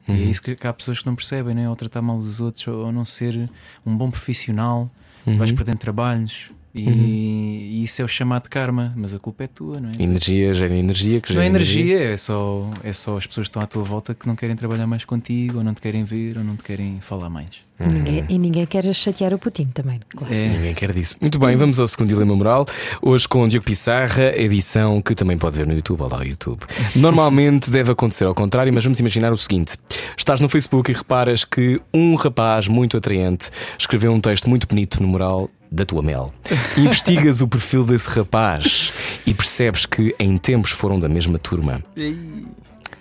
[0.07, 0.17] E Uhum.
[0.17, 1.69] é isso que, que há pessoas que não percebem, né?
[1.69, 3.49] ou tratar mal dos outros, ou, ou não ser
[3.85, 4.89] um bom profissional,
[5.27, 5.37] Uhum.
[5.37, 6.51] vais perdendo trabalhos.
[6.75, 10.03] E, e isso é o chamado karma, mas a culpa é tua, não é?
[10.03, 13.49] Energia gera energia, que Não gera é energia, é só, é só as pessoas que
[13.51, 16.35] estão à tua volta que não querem trabalhar mais contigo, ou não te querem ver,
[16.37, 17.49] ou não te querem falar mais.
[17.79, 20.33] E, ninguém, e ninguém quer chatear o Putin também, claro.
[20.33, 21.15] É, Ninguém quer disso.
[21.19, 22.65] Muito bem, vamos ao segundo dilema moral.
[23.01, 26.01] Hoje com o Diogo Pissarra, edição que também pode ver no YouTube.
[26.01, 26.61] Olá, o YouTube.
[26.95, 29.75] Normalmente deve acontecer ao contrário, mas vamos imaginar o seguinte:
[30.15, 35.01] estás no Facebook e reparas que um rapaz muito atraente escreveu um texto muito bonito
[35.01, 36.29] no mural da tua mel.
[36.77, 38.93] Investigas o perfil desse rapaz
[39.25, 41.83] e percebes que em tempos foram da mesma turma.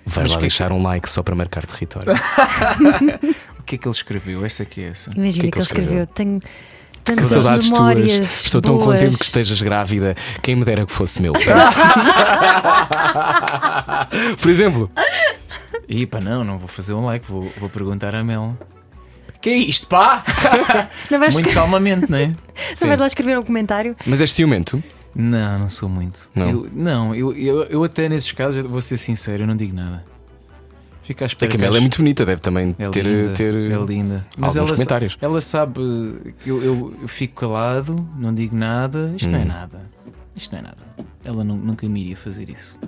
[0.05, 2.12] Vais lá que é que- deixar um like só para marcar território.
[3.63, 4.45] O que é que ele escreveu?
[4.45, 5.11] Essa é que é essa.
[5.17, 6.03] Imagina que é que, que ele escreveu?
[6.03, 6.07] escreveu.
[6.09, 6.43] Tenho
[7.05, 8.17] tantas saudades memórias.
[8.17, 8.45] tuas.
[8.45, 8.87] Estou tão boas.
[8.87, 10.17] contente que estejas grávida.
[10.43, 11.33] Quem me dera que fosse meu.
[14.41, 14.91] Por exemplo,
[15.89, 18.57] E pá, não, não vou fazer um like, vou, vou perguntar à Mel.
[19.41, 20.25] Que é isto, pá?
[21.11, 22.27] Não vais, Muito calmamente, não é?
[22.81, 23.97] não vais lá escrever um comentário?
[24.07, 24.81] mas és ciumento?
[25.15, 26.31] Não, não sou muito.
[26.35, 26.49] Não?
[26.49, 30.05] Eu, não, eu, eu, eu até nesses casos, vou ser sincero, eu não digo nada.
[31.03, 31.55] Fica à espera.
[31.55, 34.26] a Mel as- é muito bonita, deve também É ter, linda, ter é linda.
[34.36, 35.18] Mas alguns ela, sa- comentários.
[35.20, 35.80] ela sabe
[36.46, 39.12] eu, eu, eu fico calado, não digo nada.
[39.16, 39.46] Isto não é Hum.
[39.46, 39.80] nada.
[40.36, 40.76] Isto não é nada.
[41.24, 42.78] Ela nu- nunca me iria fazer isso.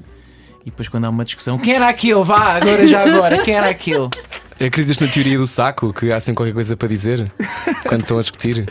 [0.63, 2.23] E depois, quando há uma discussão, quem era aquele?
[2.25, 4.09] Vá, agora já agora, quem era aquele?
[4.65, 7.31] Acreditas na teoria do saco que há sempre qualquer coisa para dizer
[7.87, 8.65] quando estão a discutir?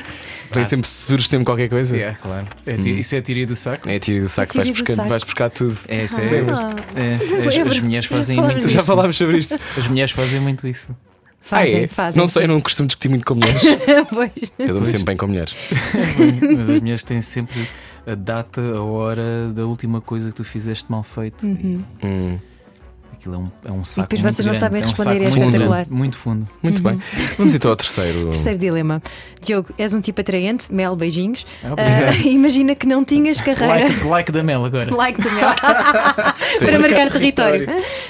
[0.54, 1.96] Vem sempre, surge sempre qualquer coisa.
[1.98, 2.48] É, claro.
[2.66, 3.90] É ti- Isso é a teoria do saco?
[3.90, 5.10] É a tira do saco, vais Tira do buscar, saco.
[5.10, 5.78] vais buscar tudo.
[5.88, 6.24] É, isso é.
[6.24, 7.00] Ah.
[7.00, 7.72] é, as, Lembro.
[7.74, 8.70] as mulheres fazem Já muito isso.
[8.70, 9.60] Já falámos sobre isto.
[9.78, 10.96] As mulheres fazem muito isso.
[11.42, 11.88] Fazem, ah, é?
[11.88, 12.20] fazem.
[12.22, 13.62] Não sei, eu não costumo discutir muito com mulheres.
[14.10, 14.32] pois.
[14.58, 15.54] Eu dou-me sempre bem com mulheres.
[16.58, 17.68] Mas as mulheres têm sempre
[18.08, 21.46] a data, a hora da última coisa que tu fizeste mal feito.
[21.46, 21.84] Uhum.
[22.02, 22.38] Hum,
[23.24, 24.10] Aquilo é um, é um saco.
[24.10, 24.60] depois muito vocês não grande.
[24.60, 25.88] sabem é um responder, é espetacular.
[25.90, 26.50] Muito fundo.
[26.62, 27.02] muito bem.
[27.38, 28.26] Vamos então ao terceiro.
[28.32, 29.02] Terceiro dilema.
[29.42, 31.46] Diogo, és um tipo atraente, Mel, beijinhos.
[31.64, 33.88] Ah, imagina que não tinhas carreira.
[33.88, 34.94] Like, like da Mel agora.
[34.94, 35.54] Like do Mel.
[36.60, 37.68] para marcar território.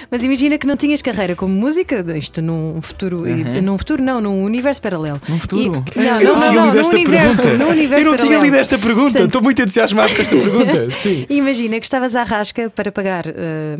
[0.10, 3.62] Mas imagina que não tinhas carreira como música, isto num futuro, Uhum.
[3.62, 5.22] num futuro não, num universo paralelo.
[5.30, 5.84] Num futuro?
[5.96, 8.30] E- não, Eu não, tinha não, não, esta num universo, num universo Eu não tinha
[8.30, 8.44] paralelo.
[8.46, 9.04] lido esta pergunta.
[9.12, 10.90] Portanto- Estou muito entusiasmado com esta pergunta.
[10.90, 11.26] Sim.
[11.30, 13.78] Imagina que estavas à rasca para pagar ah,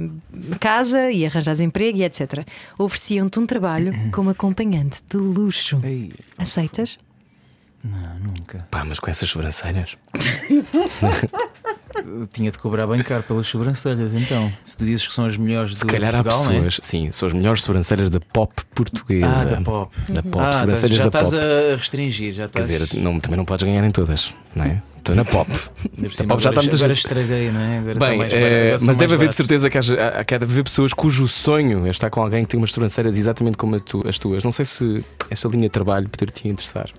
[0.60, 2.46] casa e arranjares emprego e etc.
[2.78, 5.80] Ofereciam-te um trabalho como acompanhante de luxo.
[5.84, 6.98] Ei, Aceitas?
[7.84, 8.66] não, nunca.
[8.72, 9.98] Pá, mas com essas sobrancelhas.
[12.34, 14.52] Tinha de cobrar bem caro pelas sobrancelhas, então.
[14.64, 16.64] Se tu dizes que são as melhores Se do calhar há Portugal, não é?
[16.64, 19.28] pessoas, sim, são as melhores sobrancelhas da pop portuguesa.
[19.28, 19.96] Ah, da pop.
[20.12, 21.42] Da pop, Ah, sobrancelhas já da estás pop.
[21.72, 22.82] a restringir, já Quer estás.
[22.82, 24.82] dizer, não, também não podes ganhar em todas, não é?
[25.04, 25.52] Estou na pop.
[25.52, 27.04] A pop já está agora, muita agora gente.
[27.06, 27.80] estraguei, não é?
[27.80, 30.24] Agora Bem, mais barato, agora são mas deve mais haver de certeza que há, há
[30.24, 33.76] de haver pessoas cujo sonho é estar com alguém que tem umas sobrancelhas exatamente como
[34.08, 34.46] as tuas.
[34.46, 36.90] Não sei se esta linha de trabalho poderia te interessar.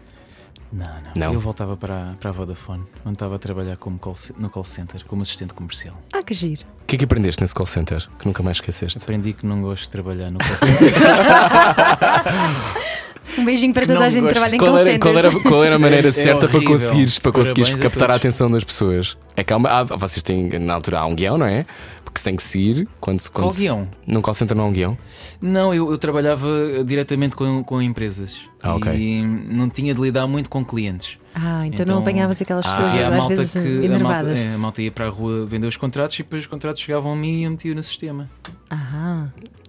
[0.70, 1.32] Não, não, Não?
[1.32, 4.64] Eu voltava para, a- para a Vodafone, onde estava a trabalhar como call no call
[4.64, 5.96] center, como assistente comercial.
[6.12, 6.61] Ah, que giro.
[6.82, 9.02] O que é que aprendeste nesse call center que nunca mais esqueceste?
[9.02, 10.92] Aprendi que não gosto de trabalhar no call center.
[13.39, 15.64] Um beijinho para toda a gente que trabalha em Qual call era, qual, era, qual
[15.64, 16.78] era a maneira certa para horrível.
[16.78, 18.16] conseguires, para conseguires Parabéns a captar a todos.
[18.22, 19.16] atenção das pessoas?
[19.37, 21.66] É que há uma, há- vocês têm, na altura, há um guião, não é?
[22.05, 23.28] Porque se tem que seguir quando se.
[23.30, 23.89] Quando Qual se- guião?
[24.07, 24.97] Num call center não há um guião?
[25.43, 26.49] Não, eu, eu trabalhava
[26.85, 28.93] diretamente com, com empresas Ah, ok.
[28.95, 31.18] e não tinha de lidar muito com clientes.
[31.35, 33.85] Ah, então, não apanhavas aquelas Ah, pessoas Havia a às malta vezes que a malta,
[33.87, 34.41] enervadas.
[34.41, 37.12] é, a malta ia para a rua vender os contratos e depois os contratos chegavam
[37.12, 38.30] a mim e eu metia no sistema.
[38.70, 39.26] Ah,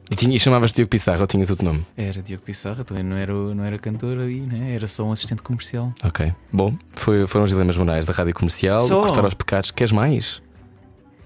[0.09, 1.85] E, tinha, e chamavas Diogo Pissarro ou tinhas outro nome?
[1.97, 4.73] Era Diogo Pissarra, também não era, não era cantor aí, né?
[4.75, 5.91] era só um assistente comercial.
[6.03, 6.31] Ok.
[6.53, 8.79] Bom, foi, foram os dilemas morais da rádio comercial.
[8.81, 9.01] Só?
[9.01, 9.71] Cortar aos pecados.
[9.71, 10.41] Queres mais?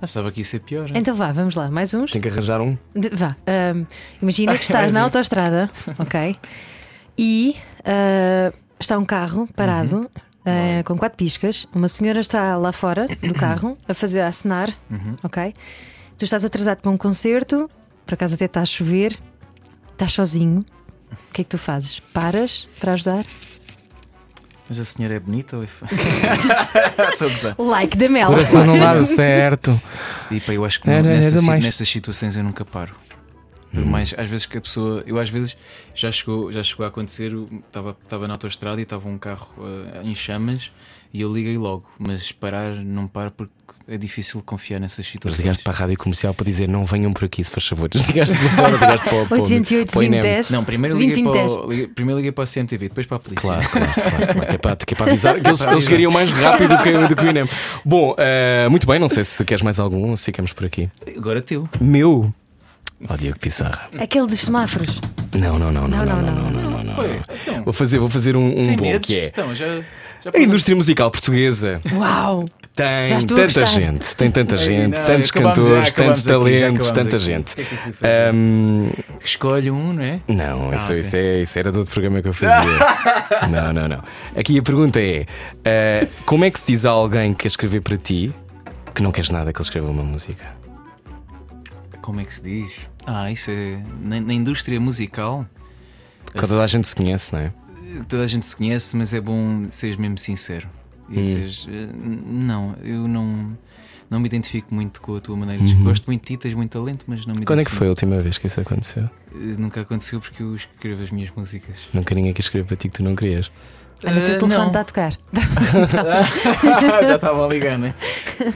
[0.02, 0.90] Ah, estava que ia ser pior.
[0.96, 2.12] então vá, vamos lá, mais uns.
[2.12, 2.78] Tem que arranjar um.
[2.96, 3.36] De- vá,
[4.22, 5.70] imagina que estás na autoestrada,
[6.00, 6.38] ok?
[7.18, 10.10] E ah, está um carro parado.
[10.46, 14.70] ah, com quatro piscas, uma senhora está lá fora do carro a fazer a acenar,
[14.90, 15.18] Uhum.
[15.22, 15.54] ok?
[16.18, 17.70] Tu estás atrasado para um concerto,
[18.10, 19.16] por acaso até está a chover,
[19.92, 20.66] estás sozinho.
[21.12, 22.00] O que é que tu fazes?
[22.00, 23.24] Paras para ajudar?
[24.68, 25.68] Mas a senhora é bonita ou é.
[27.64, 28.30] Like da Mel.
[28.30, 29.80] Coração não dá certo.
[30.32, 31.64] E pá, eu acho que Era- era nessas, si- demais.
[31.64, 32.96] nessas situações eu nunca paro.
[33.72, 35.56] Por mais, às vezes que a pessoa, eu às vezes
[35.94, 37.32] já chegou, já chegou a acontecer,
[37.68, 39.48] estava estava na autoestrada e estava um carro
[39.94, 40.72] eh, em chamas
[41.14, 43.54] e eu liguei logo, mas parar não paro porque
[43.88, 45.40] é difícil confiar nessas Mas situações.
[45.40, 47.90] ligaste para a rádio comercial para dizer não venham por aqui, se faz favor.
[48.08, 50.22] Ligaste para fora, ligaste para o para o- 808 para o INEM.
[50.22, 50.52] 2010.
[50.52, 53.18] Não, primeiro 20, liguei, para 20, o, liguei, primeiro liguei para a CMTV, depois para
[53.18, 53.42] a polícia.
[53.42, 54.40] Claro, claro, claro, claro.
[54.50, 57.08] Que, é para, que é para avisar que eles, eles chegariam mais rápido do que,
[57.08, 57.46] do que o INEM.
[57.84, 60.88] Bom, eh, muito bem, não sei se queres mais algum ou se ficamos por aqui.
[61.18, 61.68] Agora teu.
[61.82, 62.32] Meu.
[63.08, 63.88] Ó Diogo Pissarra.
[63.98, 65.00] Aquele dos semáforos.
[65.34, 67.64] Não, não, não, não, não, não, não, não, não, não.
[67.64, 69.08] Vou fazer, vou fazer um, um bom medos.
[69.08, 69.28] que é.
[69.28, 69.66] Então, já
[70.34, 72.46] A indústria musical portuguesa Uau!
[72.76, 76.66] tem Já tanta gente, tem tanta gente, não, tantos já, cantores, acabamos tantos aqui, já
[76.68, 77.20] talentos, tanta aqui.
[77.26, 77.56] gente.
[77.56, 77.76] Que é que?
[78.06, 78.90] Ahm,
[79.24, 80.20] Escolhe um, não é?
[80.28, 81.00] não, Ah, isso, ok.
[81.00, 82.80] isso, é, isso era do outro programa que eu fazia.
[83.50, 84.04] não, não, não.
[84.38, 85.26] Aqui a pergunta é:
[85.66, 88.34] ah, como é que se diz a alguém que quer escrever para ti
[88.96, 90.46] que não queres nada que ele escreva uma música?
[92.02, 92.72] Como é que se diz?
[93.06, 93.78] Ah, isso é.
[94.02, 95.46] Na, na indústria musical.
[96.26, 97.52] Porque toda a gente se conhece, não é?
[98.08, 100.68] Toda a gente se conhece, mas é bom seres mesmo sincero.
[101.10, 101.26] E Hum.
[101.26, 103.58] dizeres, "Eh, não, eu não,
[104.10, 105.84] não me identifico muito com a tua maneira de Uhum.
[105.84, 107.78] Gosto muito de ti, tens muito talento, mas não me Quando é que identifico.
[107.78, 109.04] foi a última vez que isso aconteceu?
[109.34, 111.78] Eh, Nunca aconteceu porque eu escrevo as minhas músicas.
[111.94, 113.52] Nunca ninguém quis escrever para ti que tu não querias.
[114.06, 115.18] Olha, o teu Eh, telefone está a tocar.
[117.08, 117.94] Já estava a ligar, né?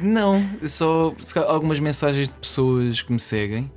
[0.01, 1.13] Não, só
[1.47, 3.69] algumas mensagens de pessoas que me seguem.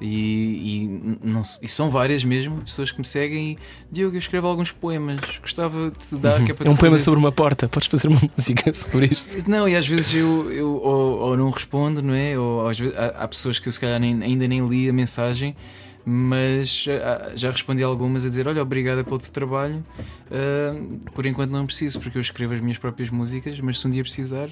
[0.00, 3.58] E, e, não, e são várias mesmo, pessoas que me seguem e
[3.90, 6.98] Diogo, eu escrevo alguns poemas, gostava de te dar, que é para É um poema
[6.98, 7.66] sobre uma porta.
[7.68, 9.48] Podes fazer uma música sobre isto?
[9.48, 12.38] Não, e às vezes eu, eu ou, ou não respondo, não é?
[12.38, 14.92] Ou às vezes há, há pessoas que eu se calhar nem- ainda nem li a
[14.92, 15.56] mensagem,
[16.04, 19.84] mas ah, já respondi algumas a dizer: Olha, obrigada pelo teu trabalho.
[20.30, 20.76] Ah,
[21.14, 24.02] por enquanto não preciso, porque eu escrevo as minhas próprias músicas, mas se um dia
[24.02, 24.48] precisar,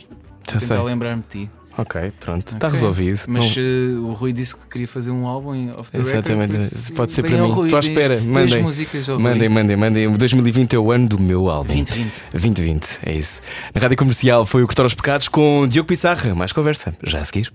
[0.51, 1.51] Já tentar lembrar-me de ti.
[1.77, 2.71] Ok, pronto, está Ok.
[2.79, 3.21] resolvido.
[3.27, 6.93] Mas Não- o Rui disse que queria fazer um álbum em off the Exatamente, record,
[6.97, 7.51] pode ser para mim.
[7.51, 8.57] Rui, Estou à espera, mandem.
[8.59, 9.63] as músicas ao Mandem, Rui.
[9.63, 10.07] mandem, mandem.
[10.07, 11.75] O 2020 é o ano do meu álbum.
[11.75, 12.23] 2020.
[12.31, 13.41] 2020, é isso.
[13.75, 16.33] Na rádio comercial foi o Cortar aos Pecados com Diogo Pissarra.
[16.35, 17.53] Mais conversa, já a seguir.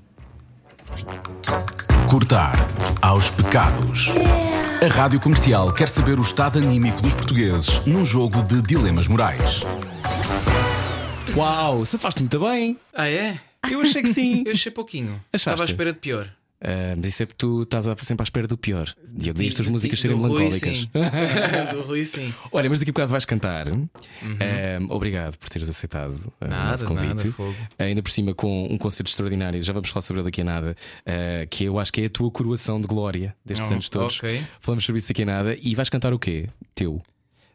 [2.09, 2.53] Cortar
[3.01, 4.07] aos pecados.
[4.83, 9.63] A Rádio Comercial quer saber o estado anímico dos portugueses num jogo de dilemas morais.
[11.35, 12.77] Uau, safaste muito bem.
[12.93, 13.37] Ah, é?
[13.71, 14.43] Eu achei que sim.
[14.47, 15.13] Eu achei pouquinho.
[15.33, 15.49] Achaste?
[15.49, 16.31] Estava à espera de pior.
[16.61, 18.93] Ah, mas isso é porque tu estás sempre à espera do pior.
[19.17, 20.85] E as tuas músicas serem melancólicas.
[21.71, 22.33] do Rui, sim.
[22.51, 23.67] Olha, mas daqui a bocado vais cantar.
[23.69, 27.27] Ah, obrigado por teres aceitado ah, o Nada, nosso convite.
[27.29, 27.55] nada.
[27.77, 30.75] Ainda por cima com um concerto extraordinário, já vamos falar sobre ele daqui a nada,
[31.05, 34.17] ah, que eu acho que é a tua coroação de glória destes Oh, anos todos.
[34.17, 34.43] ok.
[34.59, 35.57] Falamos sobre isso daqui a nada.
[35.61, 36.49] E vais cantar o quê?
[36.75, 37.01] Teu.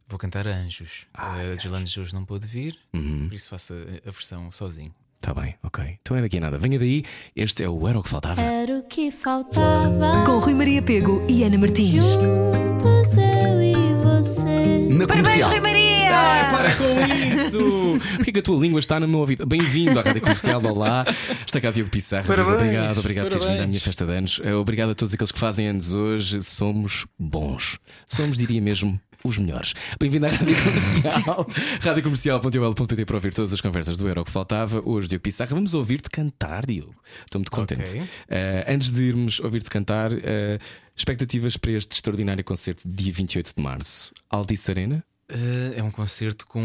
[0.09, 1.07] Vou cantar Anjos.
[1.12, 3.28] Ah, a Jelane de hoje não pôde vir, Uhum.
[3.28, 3.74] por isso faço
[4.07, 4.94] a versão sozinho.
[5.25, 5.83] Tá bem, ok.
[6.03, 6.59] Então é daqui a nada.
[6.59, 7.03] Venha daí,
[7.35, 8.43] este é o Era o que Faltava.
[8.43, 10.22] Era o que faltava.
[10.27, 12.05] Com Rui Maria Pego e Ana Martins.
[12.05, 13.72] Juntos eu e
[14.05, 14.87] você.
[14.91, 15.51] Na Parabéns, comercial.
[15.51, 16.14] Rui Maria!
[16.14, 18.01] Ai, para com isso!
[18.16, 19.47] Porquê que a tua língua está no meu ouvido?
[19.47, 21.07] Bem-vindo à Rádio Comercial, olá.
[21.47, 22.22] Está cá Diogo Pissarra.
[22.25, 24.41] Diogo, Parabéns, Obrigado, obrigado por teres vindo à minha festa de anos.
[24.45, 26.43] Eh, Obrigado a todos aqueles que fazem anos hoje.
[26.43, 27.79] Somos bons.
[28.07, 29.72] Somos, diria mesmo, os melhores.
[29.99, 31.47] Bem-vindo à Rádio Comercial.
[31.81, 34.83] Radiocomercial.ol.pt para ouvir todas as conversas do Euro que faltava.
[34.85, 36.95] Hoje, Diogo Pissarra, vamos ouvir-te cantar, Diogo.
[37.25, 37.91] Estou muito contente.
[37.91, 38.03] Ok.
[38.29, 40.59] Eh, antes de irmos ouvir-te cantar, eh,
[40.95, 44.12] expectativas para este extraordinário concerto de dia 28 de março.
[44.29, 45.03] Altice Arena?
[45.31, 46.61] Eh, é um concerto com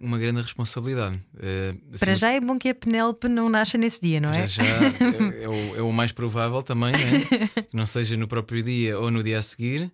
[0.00, 1.20] uma grande responsabilidade.
[1.40, 4.46] Eh, assim, Para já é bom que a Penélope não nasça nesse dia, não é?
[4.46, 4.72] Já, já
[5.34, 7.26] é, é o, é o mais provável também, né?
[7.68, 9.90] que não seja no próprio dia ou no dia a seguir.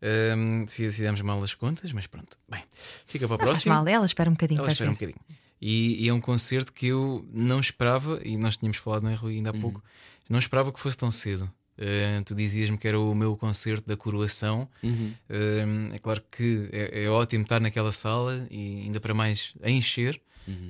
[0.00, 2.36] Um, fizemos mal as contas, mas pronto.
[2.48, 2.62] Bem,
[3.06, 3.74] fica para a Não faz próxima.
[3.76, 4.60] mal, ela espera um bocadinho.
[4.60, 5.18] Ela espera um bocadinho.
[5.60, 9.14] E, e é um concerto que eu não esperava, e nós tínhamos falado, não é,
[9.14, 9.82] Rui, ainda há pouco,
[10.28, 11.50] não esperava que fosse tão cedo.
[11.76, 14.68] Uh, tu dizias-me que era o meu concerto da coroação.
[14.82, 19.70] Um, é claro que é, é ótimo estar naquela sala e ainda para mais a
[19.70, 20.20] encher.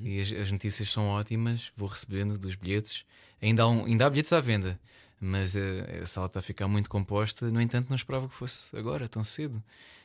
[0.02, 3.04] E as, as notícias são ótimas, vou recebendo dos bilhetes.
[3.40, 4.78] Ainda há, um- ainda há bilhetes à venda,
[5.20, 7.50] mas eh, a sala está a ficar muito composta.
[7.50, 9.62] No entanto, não esperava que fosse agora, tão cedo.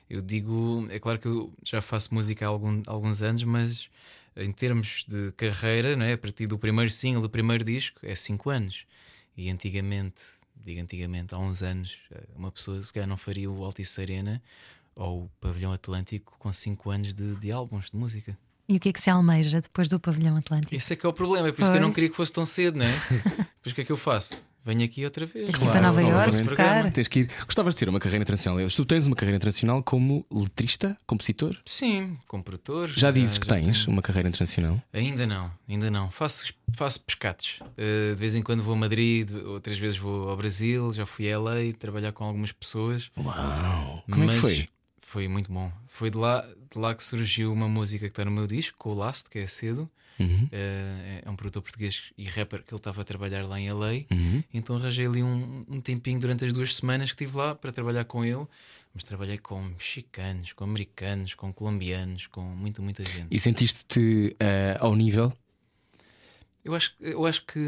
[0.10, 3.90] Eu digo, é claro que eu já faço música há algum- alguns anos, mas
[4.36, 6.14] em termos de carreira, não é?
[6.14, 8.86] a partir do primeiro single, do primeiro disco, é 5 anos.
[9.38, 10.22] E antigamente,
[10.56, 14.42] digo antigamente, há uns anos, eh, uma pessoa se calhar não faria o Altice Arena
[14.96, 18.38] ou o Pavilhão Atlântico com 5 anos de, de álbuns de música.
[18.68, 20.74] E o que é que se almeja depois do pavilhão Atlântico?
[20.74, 21.96] Esse é que é o problema, é por isso que eu não Pois.
[21.96, 22.90] queria que fosse tão cedo, não é?
[23.62, 24.44] Pois o que é que eu faço?
[24.66, 25.46] Venho aqui outra vez.
[25.48, 26.92] Tens que ir para Nova Iorque, tocar.
[26.92, 27.30] Tens que ir.
[27.46, 28.66] Gostavas de ter uma carreira internacional.
[28.70, 31.58] Tu tens uma carreira internacional como letrista, compositor?
[31.66, 32.88] Sim, como produtor.
[32.90, 34.82] Já que já tens tenho- uma carreira internacional.
[34.94, 36.10] Ainda não, ainda não.
[36.10, 37.60] Faço, faço pescados.
[37.62, 41.30] Uh, de vez em quando vou a Madrid, outras vezes vou ao Brasil, já fui
[41.32, 43.12] a LA trabalhar com algumas pessoas.
[43.18, 44.04] Uau!
[44.10, 44.70] Como é que foi?
[45.02, 45.70] Foi muito bom.
[45.88, 46.42] Foi de lá,
[46.74, 49.40] de lá que surgiu uma música que está no meu disco, com o Last, que
[49.40, 49.90] é cedo.
[50.20, 50.46] Uhum.
[50.46, 54.06] Uh, é um produtor português e rapper que ele estava a trabalhar lá em LA.
[54.12, 54.44] Uhum.
[54.54, 58.06] Então arranjei ali um, um tempinho durante as duas semanas que estive lá para trabalhar
[58.06, 58.46] com ele.
[58.94, 63.28] Mas trabalhei com mexicanos, com americanos, com colombianos, com muita, muita gente.
[63.32, 65.34] E sentiste-te eh, ao nível?
[66.64, 67.60] Eu acho, eu acho que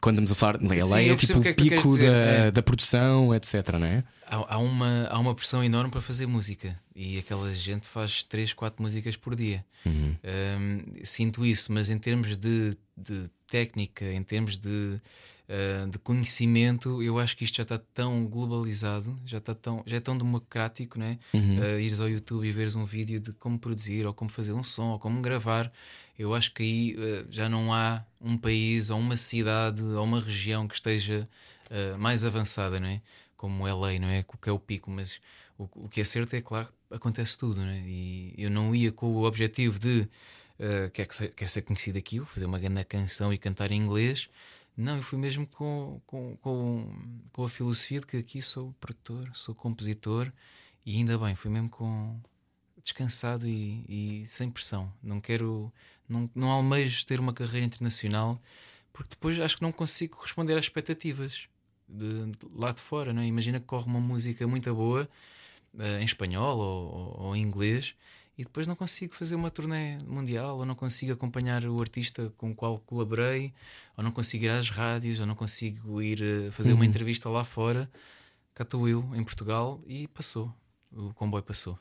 [0.00, 0.58] Quando estamos a falar.
[0.62, 2.50] Ela Sim, é tipo o que é que pico dizer, da, é.
[2.50, 3.68] da produção, etc.
[3.78, 4.04] Não é?
[4.32, 8.54] há, há uma, há uma pressão enorme para fazer música e aquela gente faz 3,
[8.54, 9.64] 4 músicas por dia.
[9.84, 10.16] Uhum.
[10.24, 14.98] Um, sinto isso, mas em termos de, de técnica, em termos de,
[15.46, 19.98] uh, de conhecimento, eu acho que isto já está tão globalizado, já, está tão, já
[19.98, 21.18] é tão democrático, né?
[21.34, 21.58] Uhum.
[21.58, 24.64] Uh, ires ao YouTube e veres um vídeo de como produzir, ou como fazer um
[24.64, 25.70] som, ou como gravar.
[26.18, 30.20] Eu acho que aí uh, já não há um país, ou uma cidade, ou uma
[30.20, 31.28] região que esteja
[31.98, 33.00] mais avançada, não é?
[33.34, 34.22] Como LA, não é?
[34.22, 35.18] Que é o pico, mas
[35.56, 37.80] o, o que é certo é que lá acontece tudo, não é?
[37.86, 40.06] E eu não ia com o objetivo de
[40.62, 43.70] uh, quer, que ser, quer ser conhecido aqui, ou fazer uma grande canção e cantar
[43.72, 44.28] em inglês.
[44.76, 46.88] Não, eu fui mesmo com, com, com,
[47.32, 50.32] com a filosofia de que aqui sou produtor, sou compositor
[50.86, 52.18] e ainda bem, fui mesmo com
[52.82, 53.84] descansado e,
[54.22, 54.92] e sem pressão.
[55.02, 55.72] Não quero,
[56.08, 58.40] não, não almejo ter uma carreira internacional
[58.92, 61.48] porque depois acho que não consigo responder às expectativas
[61.88, 63.12] de, de lá de fora.
[63.12, 63.26] Não é?
[63.26, 65.08] Imagina que corre uma música muito boa
[65.78, 67.94] eh, em espanhol ou, ou- ou em inglês
[68.36, 72.50] e depois não consigo fazer uma turnê mundial ou não consigo acompanhar o artista com
[72.50, 73.52] o qual colaborei
[73.96, 77.44] ou não consigo ir às rádios ou não consigo ir eh, fazer uma entrevista lá
[77.44, 77.90] fora.
[78.54, 80.52] Cá estou eu em Portugal e passou.
[80.90, 81.78] O comboio passou.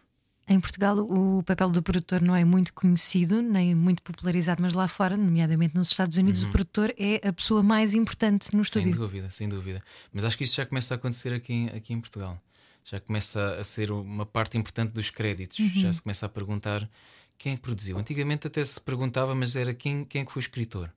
[0.48, 4.88] Em Portugal, o papel do produtor não é muito conhecido, nem muito popularizado, mas lá
[4.88, 8.64] fora, nomeadamente nos Estados Unidos, o produtor é a pessoa mais importante no Uhum.
[8.66, 9.00] Sem estúdio.
[9.00, 9.82] dúvida, sem dúvida.
[10.12, 12.38] Mas acho que isso já começa a acontecer aqui, aqui em Portugal.
[12.84, 15.58] Já começa a ser uma parte importante dos créditos.
[15.82, 16.90] Já se começa a perguntar
[17.38, 17.98] quem é que produziu.
[17.98, 20.92] Antigamente até se perguntava, mas era quem, quem é foi o escritor.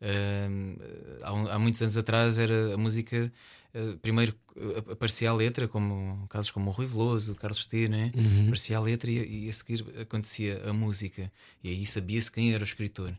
[0.00, 0.76] Ahm,
[1.22, 3.32] há, há muitos anos atrás era a música.
[3.74, 7.88] ah, primeiro ah, aparecia a letra, como casos como o Rui Veloso, o Carlos T,
[7.88, 8.10] né?
[8.46, 11.30] aparecia a letra e, e a seguir acontecia a música,
[11.62, 13.14] e aí sabia-se quem era o escritor.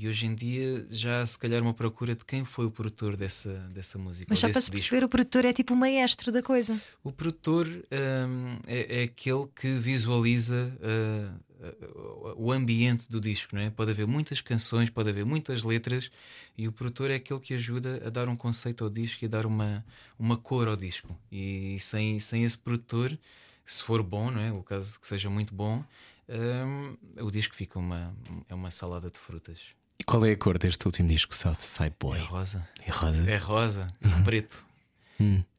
[0.00, 3.16] E hoje em dia já há, se calhar uma procura de quem foi o produtor
[3.16, 4.26] dessa, dessa música.
[4.28, 4.72] Mas só para se disco.
[4.72, 6.80] perceber, o produtor é tipo o maestro da coisa.
[7.02, 13.62] O produtor hum, é, é aquele que visualiza uh, uh, o ambiente do disco, não
[13.62, 13.70] é?
[13.70, 16.12] Pode haver muitas canções, pode haver muitas letras,
[16.56, 19.28] e o produtor é aquele que ajuda a dar um conceito ao disco e a
[19.28, 19.84] dar uma,
[20.16, 21.18] uma cor ao disco.
[21.32, 23.18] E sem, sem esse produtor,
[23.66, 24.52] se for bom, não é?
[24.52, 25.84] O caso que seja muito bom,
[26.28, 28.14] hum, o disco fica uma,
[28.48, 29.76] é uma salada de frutas.
[29.98, 32.18] E qual é a cor deste último disco, Southside Boy?
[32.18, 32.68] É rosa.
[32.86, 33.30] É rosa.
[33.30, 34.64] É rosa, e preto.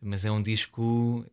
[0.01, 1.25] Mas é um disco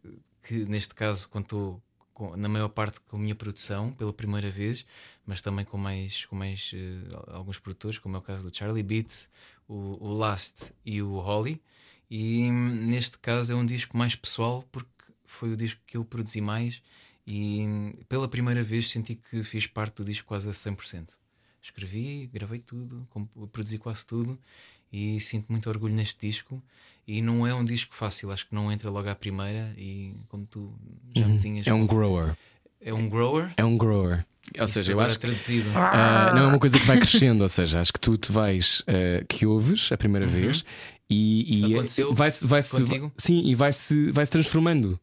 [0.43, 1.81] que, neste caso, contou
[2.13, 4.85] com- na maior parte com a minha produção pela primeira vez,
[5.25, 8.83] mas também com mais, com mais eh, alguns produtores, como é o caso do Charlie
[8.83, 9.29] Beat,
[9.69, 11.63] o, o Last e o Holly.
[12.11, 14.89] E hum, neste caso é um disco mais pessoal porque
[15.25, 16.83] foi o disco que eu produzi mais
[17.27, 21.11] e hum, pela primeira vez senti que fiz parte do disco quase a 100%.
[21.67, 23.07] Escrevi, gravei tudo,
[23.51, 24.39] produzi quase tudo
[24.93, 26.63] e sinto muito orgulho neste disco.
[27.09, 29.75] E não é um disco fácil, acho que não entra logo à primeira.
[29.77, 30.73] E como tu
[31.15, 31.67] já me tinhas.
[31.67, 32.37] É um grower.
[32.81, 33.51] É um grower.
[33.57, 34.25] É um grower.
[34.59, 35.69] Ou Isso seja, eu agora acho que traduzido.
[35.75, 37.43] ah, não é uma coisa que vai crescendo.
[37.43, 40.65] Ou seja, acho que tu te vais, ah, que ouves a primeira vez
[41.11, 43.13] e, e Aconteceu vai-se, contigo?
[43.17, 44.99] sim, e vai-se, vai-se transformando.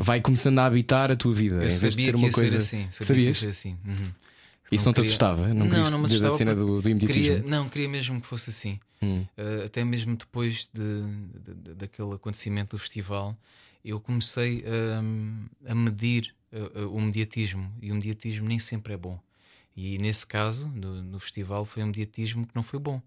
[0.00, 1.56] Vai começando a habitar a tua vida.
[1.56, 2.60] Eu em vez de ser que uma ia coisa.
[2.60, 2.90] ser assim.
[2.90, 3.36] Sabia que ia Sabias?
[3.38, 3.78] ser assim.
[3.86, 4.08] Uhum.
[4.70, 5.48] Isso não, te queria- assustava?
[5.48, 7.22] Não, Não, não me assustava a cena do, do imediatismo.
[7.36, 8.78] Queria, não, queria mesmo que fosse assim.
[9.02, 9.26] Hum.
[9.36, 11.02] Uh, até mesmo depois de,
[11.44, 13.36] de- de- daquele acontecimento do festival,
[13.84, 14.64] eu comecei
[15.02, 17.70] um, a medir uh, uh, o mediatismo.
[17.82, 19.18] E o mediatismo nem sempre é bom.
[19.76, 23.02] E nesse caso, no, no festival, foi um mediatismo que não foi bom.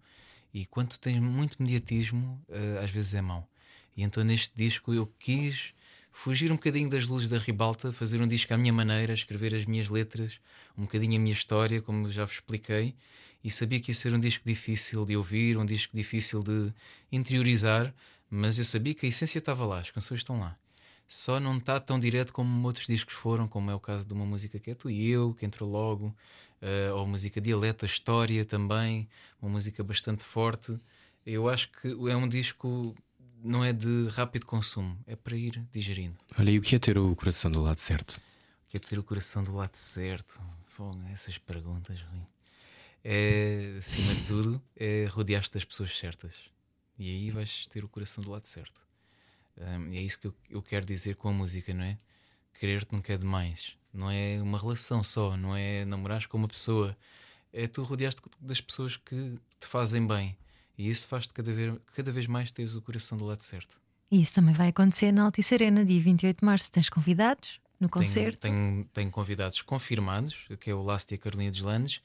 [0.54, 2.42] E quando tens muito mediatismo,
[2.82, 3.48] às vezes é mau.
[3.96, 5.74] E então neste disco eu quis
[6.16, 9.66] fugir um bocadinho das luzes da ribalta, fazer um disco à minha maneira, escrever as
[9.66, 10.40] minhas letras,
[10.78, 12.96] um bocadinho a minha história, como já vos expliquei.
[13.44, 16.74] E sabia que ia ser um disco difícil de ouvir, um disco difícil de
[17.12, 17.94] interiorizar,
[18.30, 20.58] mas eu sabia que a essência estava lá, as canções estão lá.
[21.08, 24.26] Só não está tão direto como outros discos foram, como é o caso de uma
[24.26, 26.16] música que é Tu e Eu, que entrou logo,
[26.62, 29.08] eh, ou música Dialeto, História também,
[29.40, 30.80] uma música bastante forte.
[31.26, 32.96] Eu acho que é um disco,
[33.46, 36.18] não é de rápido consumo, é para ir digerindo.
[36.38, 38.20] Olha, e o que é ter o coração do lado certo?
[38.68, 40.42] Que é ter o coração do lado certo.
[40.66, 42.22] Fogo, essas perguntas, Rui.
[43.04, 46.40] É, acima de tudo, é rodear-te das pessoas certas.
[46.98, 48.82] E aí vais ter o coração do lado certo.
[49.58, 51.98] Hum, e é isso que eu, eu quero dizer com a música, não é?
[52.60, 53.78] Querer-te nunca é demais.
[53.94, 56.98] Não é uma relação só, não é namorares com uma pessoa.
[57.54, 60.36] É tu rodear-te das pessoas que te fazem bem.
[60.78, 63.80] E isso faz-te cada vez, cada vez mais teres o coração do lado certo.
[64.12, 66.72] E isso também vai acontecer na Altice Arena, dia 28 de março.
[66.72, 68.40] Tens convidados no Tenho, concerto.
[68.40, 72.02] tenho, tenho convidados confirmados, que é o Last e a Carolina Deslandes,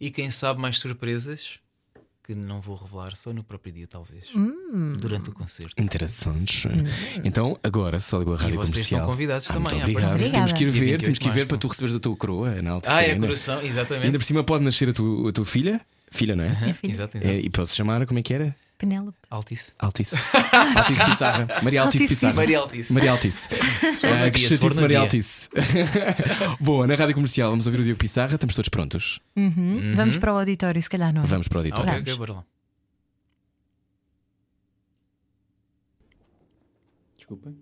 [0.00, 1.58] e quem sabe mais surpresas
[2.22, 4.96] que não vou revelar só no próprio dia, talvez, Hum.
[4.98, 5.74] durante o concerto.
[5.82, 6.64] Interessantes.
[7.22, 9.00] Então, agora só ligou a rádio vocês comercial.
[9.00, 10.06] estão convidados Ah, também Muito a obrigado.
[10.14, 10.32] aparecer.
[10.32, 12.62] Temos que ir ver, 28 temos que ir ver para tu receberes a tua coroa
[12.62, 13.26] na Altice Ah, é Arena.
[13.26, 14.06] coração, exatamente.
[14.06, 15.80] Ainda por cima pode nascer a tua, a tua filha.
[16.14, 16.48] Filha, não é?
[16.48, 16.92] Aham, filha.
[16.92, 17.46] Exato, É, exato.
[17.46, 18.54] e pode-se chamar, como é que era?
[18.78, 19.16] Penélope.
[19.30, 19.72] Altice.
[19.78, 20.16] Altice.
[20.76, 21.46] Altice Pissarra.
[21.62, 22.34] Maria Altice Altice Pissarra.
[22.34, 22.92] Maria Altice.
[22.92, 23.48] Maria Altice.
[23.54, 25.00] Ah, que chatice, Maria.
[25.00, 25.48] Altice.
[26.60, 28.34] Boa, na rádio comercial vamos ouvir o Diogo Pissarra.
[28.34, 29.20] Estamos todos prontos.
[29.36, 29.94] Uhum.
[29.96, 31.22] Vamos para o auditório, se calhar não.
[31.24, 31.90] Vamos para o Ah, auditório.
[31.92, 32.44] ok, ok, bora lá.
[37.16, 37.52] Desculpa.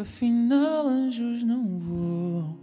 [0.00, 2.56] Afinal, anjos não vou.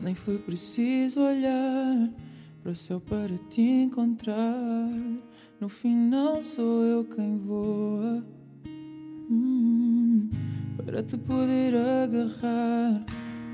[0.00, 2.08] Nem foi preciso olhar
[2.62, 4.88] para o céu para te encontrar.
[5.60, 8.24] No final, sou eu quem voa.
[9.28, 10.30] Hum,
[10.76, 13.04] para te poder agarrar.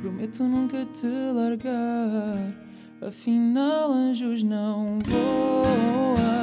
[0.02, 2.52] Prometo nunca te largar.
[3.00, 6.14] Afinal, anjos não voam.
[6.16, 6.33] Voam.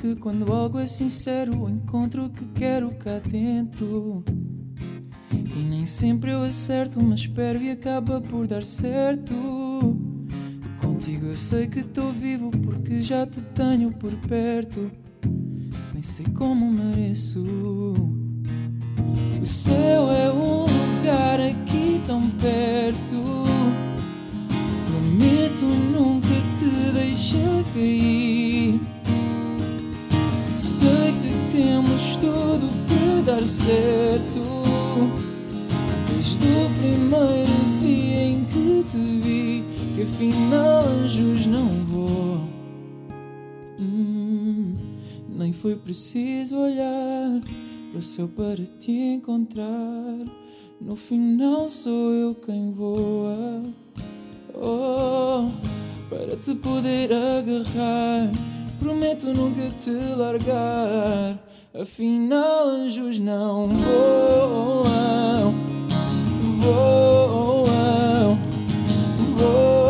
[0.00, 4.22] Porque quando algo é sincero, encontro o que quero cá dentro.
[5.32, 9.34] E nem sempre eu acerto, mas espero e acaba por dar certo.
[10.80, 14.88] Contigo eu sei que estou vivo porque já te tenho por perto.
[15.92, 17.42] Nem sei como mereço.
[19.42, 23.20] O céu é um lugar aqui tão perto.
[24.86, 28.27] Prometo nunca te deixar cair.
[33.38, 34.40] Para dar certo.
[36.08, 39.64] Desde o primeiro dia em que te vi,
[39.94, 42.40] que afinal anjos não vou.
[43.78, 44.74] Hum,
[45.28, 47.40] nem foi preciso olhar
[47.90, 50.24] para o céu para te encontrar.
[50.80, 53.62] No final sou eu quem voa.
[54.54, 55.48] Oh,
[56.10, 58.32] para te poder agarrar.
[58.80, 61.47] Prometo nunca te largar.
[61.80, 65.54] Afinal, anjos não voam,
[66.58, 68.36] voam,
[69.36, 69.87] voam.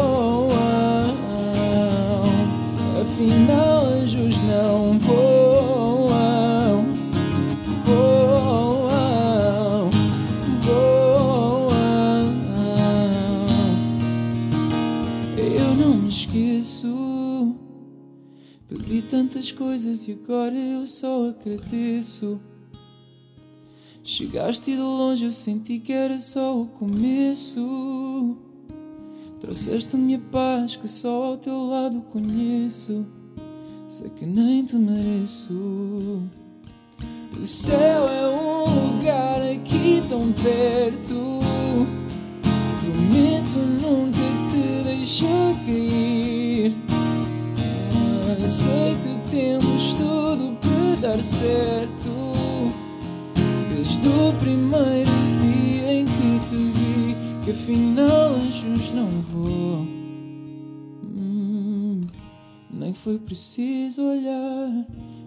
[19.58, 22.40] Coisas e agora eu só agradeço.
[24.04, 28.36] Chegaste de longe, eu senti que era só o começo.
[29.40, 33.04] Trouxeste-me a paz que só ao teu lado conheço.
[33.88, 36.22] Sei que nem te mereço.
[37.38, 41.40] O céu é um lugar aqui tão perto.
[42.80, 46.27] Prometo nunca te deixar cair.
[48.48, 52.08] Sei que temos tudo para dar certo.
[53.68, 55.10] Desde o primeiro
[55.42, 59.80] dia em que te vi, que afinal anjos não vou.
[61.04, 62.06] Hum,
[62.70, 64.86] nem foi preciso olhar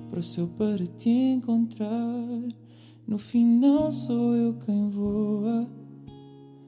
[0.10, 2.26] para o céu para te encontrar.
[3.06, 5.70] No final sou eu quem voa.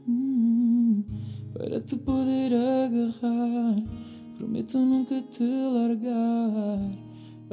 [0.07, 1.03] Hum,
[1.51, 4.02] para te poder agarrar.
[4.35, 6.79] Prometo nunca te largar.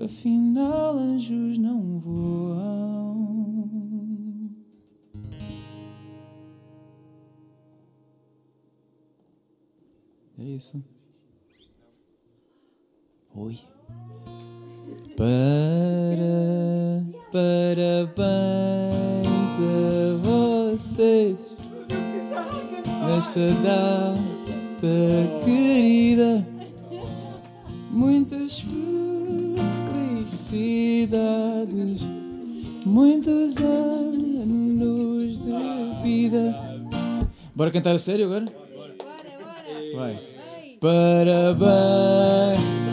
[0.02, 3.30] Afinal, anjos não voam.
[10.38, 10.82] É isso.
[13.34, 13.58] Oi.
[15.16, 18.20] Para, parabéns
[19.60, 21.36] a vocês
[23.06, 26.59] nesta data querida.
[27.90, 28.64] Muitas
[30.24, 32.00] felicidades,
[32.86, 36.54] muitos anos de vida.
[37.54, 38.44] Bora cantar a sério agora?
[39.96, 40.18] Vai.
[40.80, 42.89] Parabéns.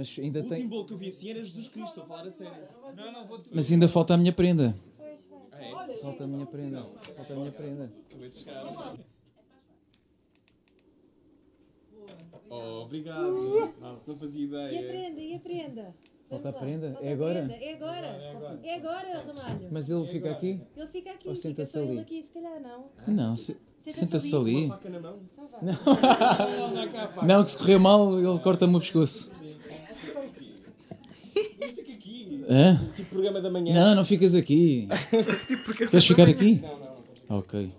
[0.00, 0.66] Mas ainda O último tem.
[0.68, 2.54] bolo que eu vi assim era Jesus Cristo, estou a falar a sério.
[2.96, 4.74] Não, não, vou Mas ainda falta a minha prenda.
[5.52, 5.98] Ah, é?
[6.00, 6.86] Falta a minha prenda.
[7.14, 7.92] Falta a minha prenda.
[12.48, 13.74] Oh, obrigado.
[14.06, 14.80] Não fazia E ideia.
[14.80, 15.94] aprenda, e aprenda.
[16.28, 16.58] Falta a lá.
[16.58, 16.98] prenda?
[17.02, 17.38] É agora?
[17.60, 18.06] É agora.
[18.62, 19.68] É agora, Ramalho.
[19.70, 20.60] Mas ele fica aqui?
[20.76, 22.00] Ele fica aqui, Ou fica senta-se só ele ali?
[22.00, 22.86] aqui, se calhar não.
[23.06, 24.50] Não, se- Senta-se senta-se ali.
[24.56, 24.64] ali.
[24.66, 25.20] Uma faca na mão.
[25.32, 25.48] Então.
[25.62, 27.26] Não, não, cá, faca.
[27.26, 29.30] Não, que se correr mal, ele corta-me o pescoço.
[31.30, 32.39] Fica aqui.
[32.50, 32.90] Hã?
[32.96, 33.72] Tipo programa da manhã.
[33.74, 34.88] Não, não ficas aqui.
[35.88, 36.54] Queres ficar aqui?
[36.56, 36.96] Não, não,
[37.28, 37.38] não.
[37.38, 37.70] Ok.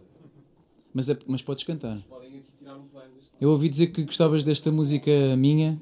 [0.94, 1.98] Mas, é- mas podes cantar.
[2.08, 3.12] Podem aqui tirar um plano.
[3.40, 5.82] Eu ouvi dizer que gostavas desta música minha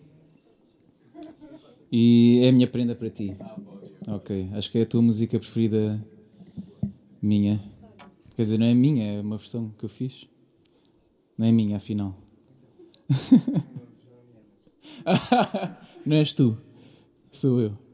[1.92, 3.36] e é a minha prenda para ti.
[4.08, 6.04] Ok, acho que é a tua música preferida
[7.22, 7.62] minha.
[8.36, 10.26] Quer dizer, não é minha, é uma versão que eu fiz.
[11.38, 12.18] Não é minha, afinal.
[16.06, 16.58] não és tu,
[17.32, 17.89] sou eu.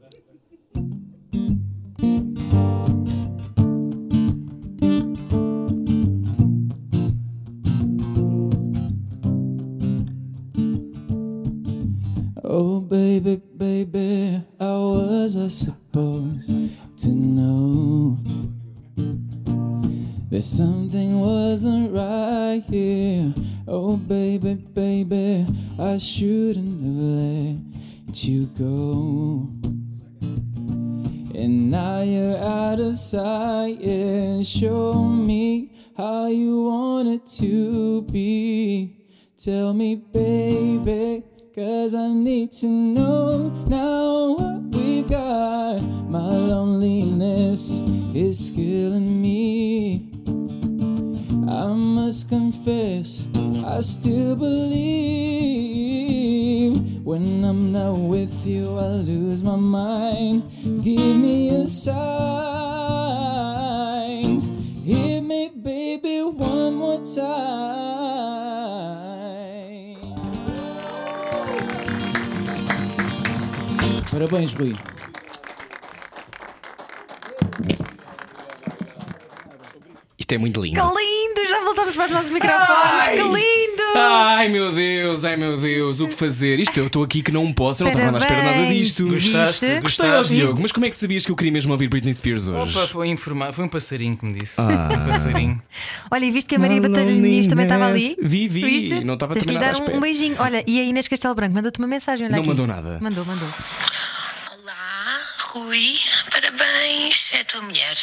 [12.48, 16.48] Oh, baby, baby, how was I supposed
[16.98, 18.18] to know?
[20.30, 23.34] That something wasn't right here.
[23.66, 25.44] Oh, baby, baby,
[25.78, 27.02] I shouldn't have
[28.12, 29.75] let you go.
[31.38, 34.40] And now you're out of sight, yeah.
[34.40, 38.96] Show me how you want it to be.
[39.36, 41.24] Tell me, baby,
[41.54, 45.82] cause I need to know now what we've got.
[46.08, 47.82] My loneliness
[48.14, 50.08] is killing me.
[51.50, 53.26] I must confess,
[53.62, 55.66] I still believe
[57.02, 60.42] when I'm not with you, I lose my mind.
[60.82, 61.96] Give me a sign,
[64.84, 67.56] hit me, baby, one more time.
[74.10, 74.74] Parabéns, Rui.
[80.26, 80.80] Isto é muito lindo.
[80.80, 81.48] Que lindo!
[81.48, 83.06] Já voltamos para os nossos microfones.
[83.10, 83.82] Que lindo!
[83.94, 86.58] Ai meu Deus, ai meu Deus, o que fazer?
[86.58, 89.06] Isto eu estou aqui que não posso, eu não estava à espera nada disto.
[89.08, 89.80] Gostaste?
[89.80, 90.34] Gostaste?
[90.34, 92.76] Diogo, mas como é que sabias que eu queria mesmo ouvir Britney Spears hoje?
[92.76, 94.60] Opa, foi informar, foi um passarinho que me disse.
[94.60, 94.88] Ah.
[94.90, 95.62] Um passarinho.
[96.10, 98.16] Olha, e viste que a Maria Batalha Muniz também estava ali?
[98.20, 99.04] Vi, vi, Viste?
[99.04, 99.96] não estava Tens que também lhe nada à dar um, espera.
[99.96, 100.36] um beijinho.
[100.40, 102.26] Olha, e a Inês Castelo Branco mandou-te uma mensagem.
[102.26, 102.48] Olha Não aqui.
[102.48, 102.98] mandou nada.
[103.00, 103.48] Mandou, mandou.
[104.60, 105.18] Olá,
[105.52, 105.84] Rui,
[106.50, 107.32] parabéns.
[107.32, 107.96] É a tua mulher,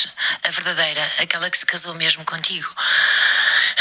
[0.43, 2.73] a verdadeira, aquela que se casou mesmo contigo.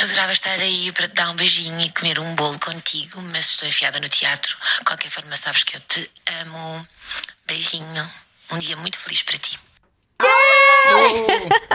[0.00, 3.68] Adorava estar aí para te dar um beijinho e comer um bolo contigo, mas estou
[3.68, 4.56] enfiada no teatro.
[4.78, 6.10] De qualquer forma, sabes que eu te
[6.40, 6.88] amo.
[7.46, 8.12] Beijinho.
[8.50, 9.61] Um dia muito feliz para ti.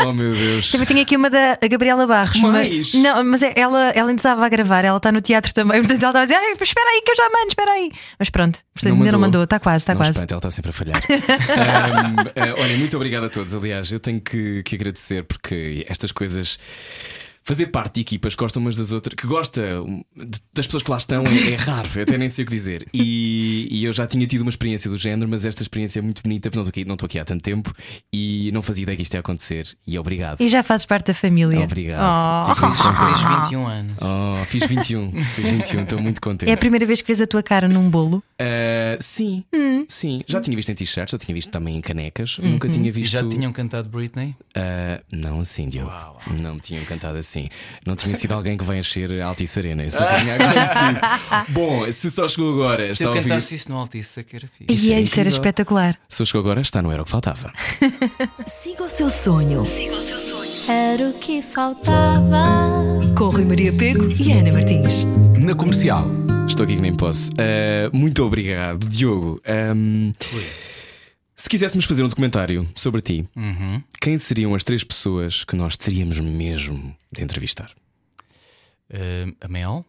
[0.06, 0.72] Oh meu Deus.
[0.72, 2.40] Também tenho aqui uma da Gabriela Barros.
[2.42, 2.94] Mais?
[2.94, 5.82] Mas, não, mas é- ela, ela ainda estava a gravar, ela está no teatro também.
[5.82, 7.92] Portanto, ela estava a dizer: espera aí que eu já mando, espera aí.
[8.20, 10.12] Mas pronto, portanto, ainda não mandou, está quase, está não quase.
[10.12, 10.98] espanta, ela está sempre a falhar.
[11.02, 13.54] Ahm, ah, olha, muito obrigado a todos.
[13.54, 16.60] Aliás, eu tenho que, que agradecer porque estas coisas.
[17.48, 19.62] Fazer parte de equipas que gostam umas das outras, que gosta
[20.14, 22.52] de- das pessoas que lá estão é, é raro, eu até nem sei o que
[22.54, 22.86] dizer.
[22.94, 26.22] E, e eu já tinha tido uma experiência do género, mas esta experiência é muito
[26.22, 27.74] bonita, porque não estou aqui, não estou aqui há tanto tempo
[28.12, 29.66] e não fazia ideia que isto ia acontecer.
[29.88, 30.42] E obrigado.
[30.42, 31.62] E já fazes parte da família.
[31.62, 32.52] Obrigado.
[32.52, 32.56] Oh.
[32.56, 32.78] Contente.
[33.06, 33.98] Fez 21 anos.
[34.02, 36.50] Oh, fiz 21, fiz 21, estou muito contente.
[36.50, 38.22] É a primeira vez que vês a tua cara num bolo.
[38.38, 39.46] Ah, sim,
[39.88, 40.22] sim.
[40.28, 42.38] Já tinha visto em t-shirts, já tinha visto também em canecas.
[42.40, 43.12] Nunca tinha E visto.
[43.14, 44.36] já tinham cantado Britney?
[44.56, 45.92] Ah, não assim, Diogo.
[46.42, 47.50] Não me tinham cantado assim.
[47.86, 49.84] Não tinha sido alguém que vai encher a Altice Arena.
[49.86, 51.54] Isso não tinha acontecido.
[51.54, 53.24] Bom, se só chegou agora, Se eu a ouvir.
[53.30, 54.66] cantasse isso no Altice, é que era fixe.
[54.74, 55.98] Isso e era isso era espetacular.
[56.10, 57.52] Se chegou agora, está no Era o que faltava.
[58.46, 59.64] Siga o seu sonho.
[59.66, 60.52] Siga o seu sonho.
[60.70, 62.44] Era o que faltava.
[63.18, 65.04] Com Rui Maria Pego e Ana Martins.
[65.38, 66.06] Na comercial.
[66.48, 67.30] Estou aqui que nem posso.
[67.38, 69.42] Ah, muito obrigado, Diogo.
[69.46, 70.14] Ahm,
[71.36, 73.82] se quiséssemos fazer um documentário sobre ti, Uhum.
[74.02, 77.72] quem seriam as três pessoas que nós teríamos mesmo de entrevistar?
[78.90, 79.86] Uh, a Mel,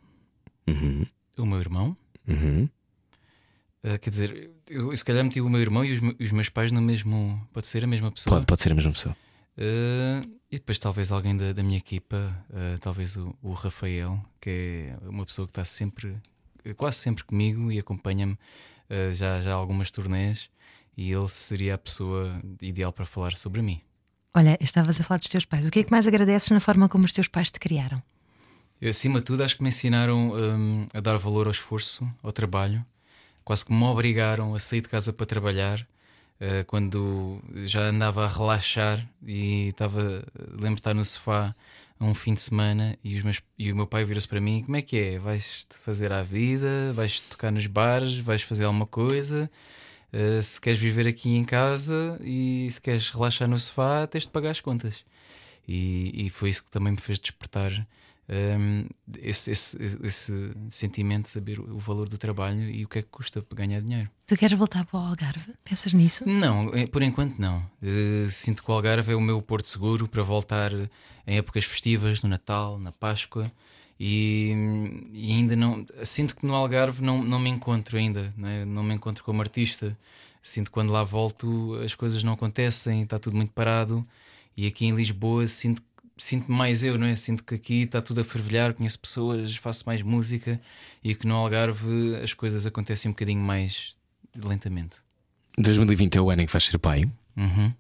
[0.67, 1.07] Uhum,
[1.39, 1.97] o meu irmão.
[2.27, 2.69] uhum.
[3.85, 6.73] Uh, quer dizer, eu se calhar meti o meu irmão e os, os meus pais
[6.73, 7.41] no mesmo.
[7.53, 8.35] Pode ser a mesma pessoa.
[8.37, 9.17] Pode, pode ser a mesma pessoa.
[9.57, 14.51] Uh, e depois talvez alguém da, da minha equipa, uh, talvez o, o Rafael, que
[14.51, 16.17] é uma pessoa que está sempre,
[16.77, 20.51] quase sempre comigo e acompanha-me uh, já, já algumas turnês
[20.97, 23.81] e ele seria a pessoa ideal para falar sobre mim.
[24.35, 25.67] Olha, estavas a falar dos teus pais.
[25.67, 28.03] O que é que mais agradeces na forma como os teus pais te criaram?
[28.81, 32.33] Eu, acima de tudo, acho que me ensinaram um, a dar valor ao esforço, ao
[32.33, 32.85] trabalho.
[33.45, 35.87] Quase que me obrigaram a sair de casa para trabalhar.
[36.41, 41.55] uh, quando já andava a relaxar e estava, lembro de estar no sofá
[42.01, 44.83] um fim de semana e, meus- e o meu pai vira-se para mim: Como é
[44.83, 45.19] que é?
[45.19, 46.93] Vais-te fazer à vida?
[46.95, 48.19] Vais tocar nos bares?
[48.19, 49.51] Vais fazer alguma coisa?
[50.13, 54.31] Uh, se queres viver aqui em casa e se queres relaxar no sofá, tens de
[54.31, 55.05] pagar as contas.
[55.67, 57.87] E, e foi isso que também me fez despertar
[58.29, 58.87] um,
[59.23, 63.09] esse, esse, esse sentimento de saber o valor do trabalho e o que é que
[63.09, 64.11] custa para ganhar dinheiro.
[64.27, 65.55] Tu queres voltar para o Algarve?
[65.65, 66.29] Pensas nisso?
[66.29, 67.65] Não, eh, por enquanto não.
[67.83, 70.91] Eh, sinto que o Algarve é o meu porto seguro para voltar eh,
[71.27, 73.51] em épocas festivas, no Natal, na Páscoa.
[73.99, 74.53] E,
[75.13, 75.87] e ainda não.
[76.05, 78.65] Sinto que no Algarve não, não me encontro ainda, não, é?
[78.65, 79.97] não me encontro como artista.
[80.43, 84.07] Sinto que quando lá volto as coisas não acontecem, está tudo muito parado.
[84.57, 85.83] E aqui em Lisboa sinto
[86.19, 87.17] sinto mais eu, não é?
[87.17, 90.61] Sinto que aqui está tudo a fervilhar, conheço pessoas, faço mais música
[91.03, 93.97] e que no Algarve as coisas acontecem um bocadinho mais
[94.35, 94.97] lentamente.
[95.57, 97.05] 2020 é o ano em que vais ser pai.
[97.37, 97.73] Uhum.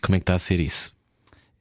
[0.00, 0.94] Como é que está a ser isso?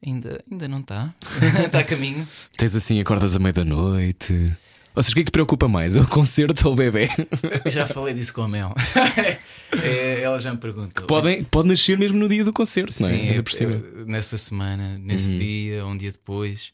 [0.05, 1.13] Ainda, ainda não está.
[1.65, 2.27] está a caminho.
[2.57, 4.55] Tens assim, acordas à meia da noite.
[4.95, 5.95] Ou seja, o que é que te preocupa mais?
[5.95, 7.07] O concerto ou o bebê?
[7.65, 8.73] Já falei disso com a Mel.
[9.83, 11.05] É, ela já me perguntou.
[11.07, 13.11] Podem, pode nascer mesmo no dia do concerto, não é?
[13.11, 15.39] Sim, Ainda é- é- nessa semana, nesse Uhum.
[15.39, 16.71] dia, um dia depois.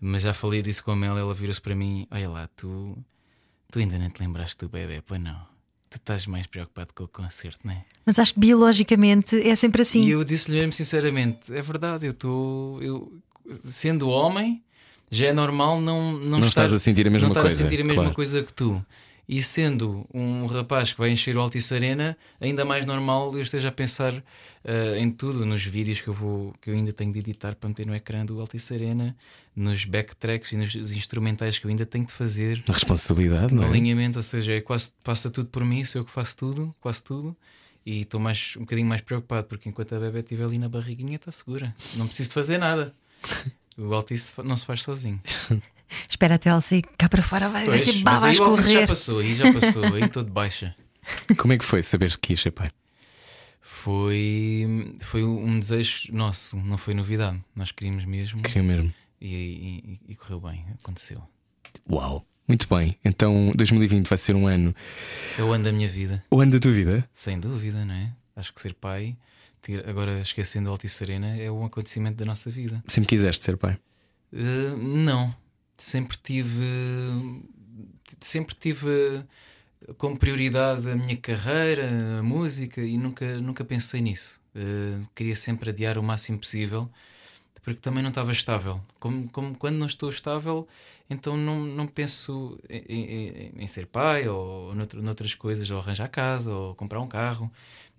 [0.00, 1.16] Mas já falei disso com a Mel.
[1.18, 2.96] Ela virou-se para mim: Olha lá, tu,
[3.70, 5.36] tu ainda não te lembraste do bebê, pois não.
[5.90, 7.84] Tu estás mais preocupado com o concerto, não é?
[8.06, 10.02] Mas acho que biologicamente é sempre assim.
[10.04, 12.82] E eu disse-lhe mesmo sinceramente: é verdade, eu estou.
[12.82, 13.12] Eu,
[13.62, 14.62] sendo homem,
[15.10, 17.50] já é normal não, não, Não estar, estás a sentir a mesma não coisa, a
[17.50, 18.14] sentir a mesma claro.
[18.14, 18.84] coisa que tu.
[19.28, 23.68] E sendo um rapaz que vai encher o Altice Arena, ainda mais normal eu esteja
[23.68, 24.14] a pensar
[24.64, 27.68] eh, em tudo, nos vídeos que eu vou que eu ainda tenho de editar para
[27.68, 29.14] meter no ecrã do Altice Arena,
[29.54, 32.64] nos backtracks e nos instrumentais que eu ainda tenho de fazer.
[32.70, 33.70] A responsabilidade, não No é?
[33.70, 37.02] alinhamento, ou seja, é quase, passa tudo por mim, sou eu que faço tudo, quase
[37.02, 37.36] tudo.
[37.84, 41.16] E estou mais, um bocadinho mais preocupado porque enquanto a bebê estiver ali na barriguinha
[41.16, 41.74] está segura.
[41.96, 42.94] Não preciso de fazer nada.
[43.78, 45.20] O Altice não se faz sozinho.
[46.10, 48.42] Espera até ela sair cá para fora, vai, Pois, ser mas baba a aí o
[48.44, 48.88] Altice já escorrer.
[48.88, 50.74] passou, aí já passou, aí estou de baixa.
[51.38, 52.70] Como é que foi saber que ia ser pai?
[53.60, 57.40] Foi, foi um desejo nosso, não foi novidade.
[57.54, 58.42] Nós queríamos mesmo.
[58.42, 58.92] Queria mesmo.
[59.20, 61.22] E, e- e correu bem, aconteceu.
[61.90, 62.24] Uau!
[62.46, 62.96] Muito bem.
[63.04, 64.74] Então 2020 vai ser um ano.
[65.38, 66.24] É o ano da minha vida.
[66.30, 67.08] O ano da tua vida?
[67.12, 68.10] Sem dúvida, não é?
[68.34, 69.14] Acho que ser pai,
[69.86, 72.82] agora esquecendo Altice Arena, é um acontecimento da nossa vida.
[72.86, 73.78] Sempre quiseste ser pai?
[74.32, 75.34] Uh, não,
[75.76, 76.64] sempre tive
[78.20, 79.24] sempre tive
[79.96, 81.88] como prioridade a minha carreira,
[82.18, 84.40] a música e nunca, nunca pensei nisso.
[84.54, 86.90] Uh, queria sempre adiar o máximo possível
[87.68, 88.80] porque também não estava estável.
[88.98, 90.66] Como, como quando não estou estável,
[91.10, 96.08] então não, não penso em, em- em ser pai ou noutro- noutras coisas, ou arranjar
[96.08, 97.50] casa ou comprar um carro.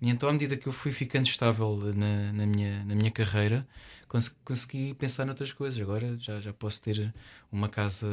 [0.01, 3.68] E então, à medida que eu fui ficando estável na, na, minha, na minha carreira,
[4.07, 5.82] cons- consegui pensar noutras coisas.
[5.82, 7.14] Agora já, já posso ter
[7.51, 8.07] uma casa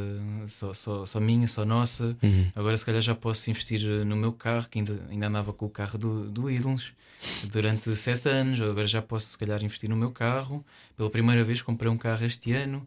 [0.48, 2.16] só, só, só minha, só nossa.
[2.22, 2.50] Uhum.
[2.56, 5.70] Agora, se calhar, já posso investir no meu carro, que ainda, ainda andava com o
[5.70, 6.92] carro do, do Ídolos
[7.44, 8.60] durante sete anos.
[8.60, 10.64] Agora já posso, se calhar, investir no meu carro.
[10.96, 12.86] Pela primeira vez, comprei um carro este ano.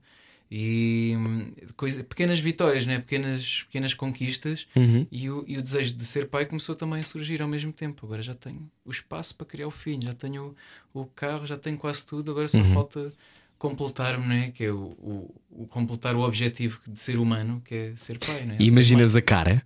[0.52, 2.98] E hum, coisa, pequenas vitórias, né?
[3.00, 4.66] pequenas, pequenas conquistas.
[4.76, 5.06] Uhum.
[5.12, 8.06] E, o, e o desejo de ser pai começou também a surgir ao mesmo tempo.
[8.06, 10.56] Agora já tenho o espaço para criar o filho, já tenho
[10.94, 12.32] o, o carro, já tenho quase tudo.
[12.32, 12.74] Agora só Uhum.
[12.74, 13.14] falta
[13.60, 14.52] completar-me, né?
[14.52, 18.46] que é o, o, o completar o objetivo de ser humano, que é ser pai.
[18.46, 18.56] Né?
[18.60, 19.62] E Ser imaginas a cara?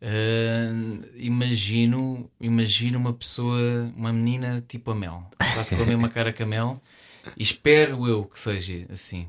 [0.00, 0.72] Ah,
[1.16, 6.42] imagino, imagino uma pessoa, uma menina tipo a Mel, quase com a mesma cara que
[6.42, 6.80] a Mel,
[7.36, 9.28] e espero eu que seja assim,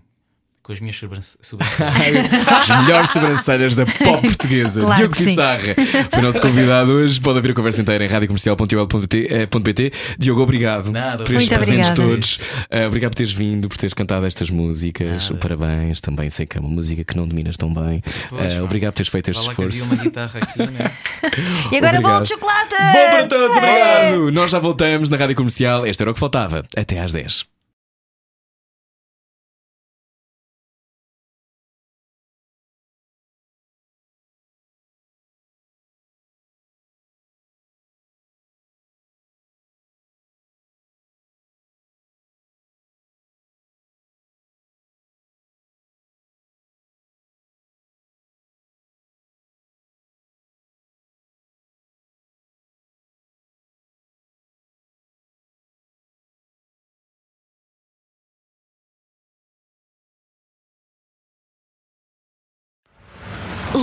[0.64, 1.38] com as minhas sobrancelhas.
[1.45, 2.32] sobrancelhas.
[2.47, 4.80] As melhores sobrancelhas da pop portuguesa.
[4.82, 5.16] Claro Diogo.
[5.16, 5.76] Pissarra
[6.09, 7.20] foi nosso convidado hoje.
[7.20, 9.91] Pode haver a conversa inteira em radiocomercial.pt.
[10.18, 12.09] Diogo, obrigado Nada, por estes Muito presentes obrigada.
[12.16, 12.36] todos.
[12.72, 15.30] Uh, obrigado por teres vindo, por teres cantado estas músicas.
[15.30, 15.38] Nada.
[15.41, 16.30] Parabéns também.
[16.30, 18.01] Sei que é uma música que não dominas tão bem.
[18.30, 19.84] Pois, Uh, obrigado por teres feito este esforço.
[19.86, 20.91] uma guitarra aqui, né?
[21.72, 22.76] E agora bolo de chocolate!
[22.76, 24.32] Bom para todos, obrigado!
[24.32, 25.86] Nós já voltamos na Rádio Comercial.
[25.86, 26.64] Este era o que faltava.
[26.76, 27.53] Até às 10.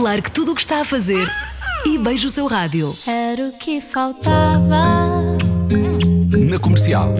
[0.01, 1.30] Largue tudo o que está a fazer
[1.84, 2.96] e beije o seu rádio.
[3.07, 5.36] Era o que faltava.
[6.32, 7.14] Na comercial.